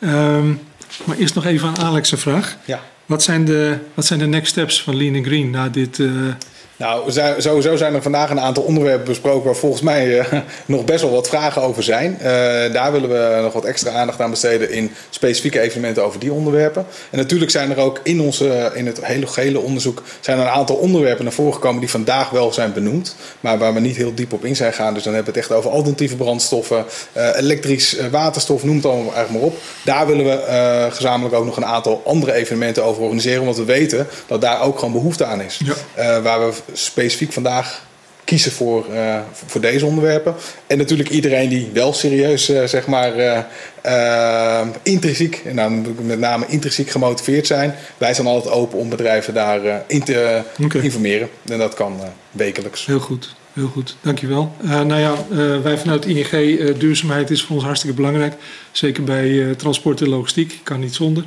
Um, 0.00 0.60
maar 1.04 1.16
eerst 1.16 1.34
nog 1.34 1.44
even 1.44 1.68
aan 1.68 1.78
Alex 1.78 2.12
een 2.12 2.18
vraag. 2.18 2.56
Ja. 2.64 2.80
Wat 3.06 3.22
zijn 3.22 3.44
de, 3.44 3.78
wat 3.94 4.06
zijn 4.06 4.18
de 4.18 4.26
next 4.26 4.50
steps 4.50 4.82
van 4.82 4.96
Lean 4.96 5.24
Green 5.24 5.50
na 5.50 5.68
dit... 5.68 5.98
Uh, 5.98 6.32
nou, 6.80 7.10
sowieso 7.38 7.76
zijn 7.76 7.94
er 7.94 8.02
vandaag 8.02 8.30
een 8.30 8.40
aantal 8.40 8.62
onderwerpen 8.62 9.04
besproken 9.04 9.44
waar 9.44 9.56
volgens 9.56 9.82
mij 9.82 10.18
uh, 10.18 10.32
nog 10.66 10.84
best 10.84 11.02
wel 11.02 11.10
wat 11.10 11.28
vragen 11.28 11.62
over 11.62 11.82
zijn. 11.82 12.12
Uh, 12.18 12.26
daar 12.72 12.92
willen 12.92 13.08
we 13.08 13.38
nog 13.42 13.52
wat 13.52 13.64
extra 13.64 13.90
aandacht 13.90 14.20
aan 14.20 14.30
besteden 14.30 14.70
in 14.70 14.92
specifieke 15.10 15.60
evenementen 15.60 16.04
over 16.04 16.20
die 16.20 16.32
onderwerpen. 16.32 16.86
En 17.10 17.18
natuurlijk 17.18 17.50
zijn 17.50 17.70
er 17.70 17.78
ook 17.78 18.00
in, 18.02 18.20
onze, 18.20 18.70
in 18.74 18.86
het 18.86 19.04
hele 19.04 19.26
gehele 19.26 19.58
onderzoek 19.58 20.02
zijn 20.20 20.38
er 20.38 20.44
een 20.44 20.50
aantal 20.50 20.76
onderwerpen 20.76 21.24
naar 21.24 21.32
voren 21.32 21.54
gekomen 21.54 21.80
die 21.80 21.90
vandaag 21.90 22.30
wel 22.30 22.52
zijn 22.52 22.72
benoemd, 22.72 23.16
maar 23.40 23.58
waar 23.58 23.74
we 23.74 23.80
niet 23.80 23.96
heel 23.96 24.14
diep 24.14 24.32
op 24.32 24.44
in 24.44 24.56
zijn 24.56 24.72
gegaan. 24.72 24.94
Dus 24.94 25.02
dan 25.02 25.14
hebben 25.14 25.32
we 25.32 25.38
het 25.38 25.48
echt 25.48 25.58
over 25.58 25.70
alternatieve 25.70 26.16
brandstoffen, 26.16 26.84
uh, 27.16 27.28
elektrisch 27.36 27.96
waterstof, 28.10 28.64
noem 28.64 28.76
het 28.76 28.86
allemaal 28.86 29.14
eigenlijk 29.14 29.32
maar 29.44 29.52
op. 29.52 29.58
Daar 29.84 30.06
willen 30.06 30.24
we 30.24 30.88
gezamenlijk 30.90 31.34
ook 31.34 31.44
nog 31.44 31.56
een 31.56 31.66
aantal 31.66 32.02
andere 32.04 32.32
evenementen 32.32 32.84
over 32.84 33.02
organiseren, 33.02 33.44
want 33.44 33.56
we 33.56 33.64
weten 33.64 34.06
dat 34.26 34.40
daar 34.40 34.62
ook 34.62 34.78
gewoon 34.78 34.92
behoefte 34.92 35.24
aan 35.24 35.40
is. 35.40 35.60
Ja. 35.96 36.20
waar 36.20 36.46
we 36.46 36.52
specifiek 36.72 37.32
vandaag 37.32 37.88
kiezen 38.30 38.52
voor, 38.52 38.86
uh, 38.92 39.20
voor 39.46 39.60
deze 39.60 39.86
onderwerpen. 39.86 40.34
En 40.66 40.78
natuurlijk 40.78 41.08
iedereen 41.08 41.48
die 41.48 41.70
wel 41.72 41.92
serieus, 41.92 42.50
uh, 42.50 42.64
zeg 42.64 42.86
maar, 42.86 43.16
uh, 43.86 44.60
intrinsiek, 44.82 45.42
en 45.44 45.54
nou, 45.54 45.94
met 46.02 46.18
name 46.18 46.46
intrinsiek 46.48 46.90
gemotiveerd 46.90 47.46
zijn. 47.46 47.74
Wij 47.98 48.14
zijn 48.14 48.26
altijd 48.26 48.54
open 48.54 48.78
om 48.78 48.88
bedrijven 48.88 49.34
daarin 49.34 50.02
te 50.04 50.42
okay. 50.62 50.82
informeren. 50.82 51.28
En 51.48 51.58
dat 51.58 51.74
kan 51.74 52.00
wekelijks. 52.30 52.86
Heel 52.86 53.00
goed. 53.00 53.34
Heel 53.52 53.68
goed, 53.68 53.96
dankjewel. 54.00 54.52
nou 54.62 54.96
ja, 54.96 55.14
wij 55.62 55.78
vanuit 55.78 56.06
ING, 56.06 56.78
duurzaamheid 56.78 57.30
is 57.30 57.42
voor 57.42 57.56
ons 57.56 57.64
hartstikke 57.64 57.96
belangrijk. 57.96 58.34
Zeker 58.72 59.04
bij 59.04 59.54
transport 59.54 60.00
en 60.00 60.08
logistiek, 60.08 60.60
kan 60.62 60.80
niet 60.80 60.94
zonder. 60.94 61.24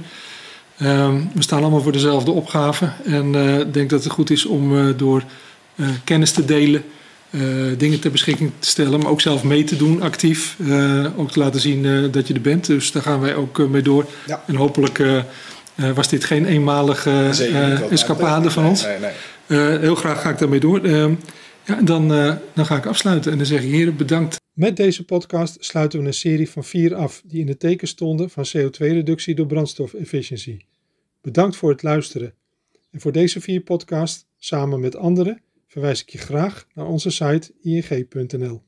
Ehm, 0.78 1.22
we 1.34 1.42
staan 1.42 1.62
allemaal 1.62 1.82
voor 1.82 1.92
dezelfde 1.92 2.32
opgave. 2.32 2.90
En 3.06 3.36
ik 3.60 3.74
denk 3.74 3.90
dat 3.90 4.04
het 4.04 4.14
goed 4.14 4.30
is 4.30 4.46
om 4.46 4.94
door 4.98 5.24
uh, 5.76 5.88
kennis 6.04 6.32
te 6.32 6.46
delen, 6.46 6.84
dingen 7.78 8.00
ter 8.00 8.12
beschikking 8.12 8.52
te 8.60 8.68
stellen, 8.68 9.00
maar 9.00 9.12
ook 9.12 9.22
zelf 9.22 9.44
mee 9.44 9.64
te 9.64 9.76
doen 9.76 10.02
actief. 10.02 10.58
Ook 11.16 11.32
te 11.32 11.40
laten 11.40 11.60
zien 11.60 12.12
dat 12.12 12.28
je 12.28 12.34
er 12.34 12.42
bent. 12.42 12.66
Dus 12.66 12.92
daar 12.92 13.04
gaan 13.04 13.20
wij 13.20 13.36
ook 13.36 13.58
mee 13.58 13.82
door. 13.82 14.06
Ja. 14.26 14.44
En 14.48 14.56
hopelijk 14.56 15.04
was 15.94 16.08
dit 16.10 16.24
geen 16.24 16.46
eenmalige 16.46 17.30
escapade 17.90 18.52
van 18.52 18.66
ons. 18.66 18.86
Nee, 18.86 18.98
nee. 19.48 19.78
heel 19.80 19.96
graag 19.96 20.22
ga 20.22 20.30
ik 20.30 20.40
daarmee 20.40 20.60
door. 20.60 20.82
Ja, 21.66 21.82
dan, 21.82 22.08
dan 22.54 22.66
ga 22.66 22.78
ik 22.78 22.86
afsluiten 22.86 23.32
en 23.32 23.38
dan 23.38 23.48
zeg 23.48 23.64
ik 23.64 23.72
heren 23.72 23.96
bedankt. 23.96 24.42
Met 24.54 24.78
deze 24.78 25.06
podcast 25.06 25.58
sluiten 25.60 26.00
we 26.00 26.06
een 26.06 26.14
serie 26.14 26.50
van 26.50 26.64
vier 26.64 26.96
af 26.96 27.22
die 27.26 27.42
in 27.42 27.48
het 27.48 27.60
teken 27.60 27.88
stonden 27.88 28.30
van 28.30 28.46
CO2-reductie 28.48 29.36
door 29.36 29.46
brandstofefficiëntie. 29.46 30.66
Bedankt 31.22 31.56
voor 31.56 31.70
het 31.70 31.84
luisteren. 31.84 32.34
En 32.92 33.02
voor 33.02 33.12
deze 33.12 33.42
vier 33.42 33.62
podcasts, 33.62 34.26
samen 34.38 34.80
met 34.80 34.96
anderen, 34.96 35.42
verwijs 35.68 36.02
ik 36.02 36.10
je 36.10 36.18
graag 36.18 36.68
naar 36.74 36.88
onze 36.88 37.10
site 37.10 37.52
ing.nl. 37.62 38.62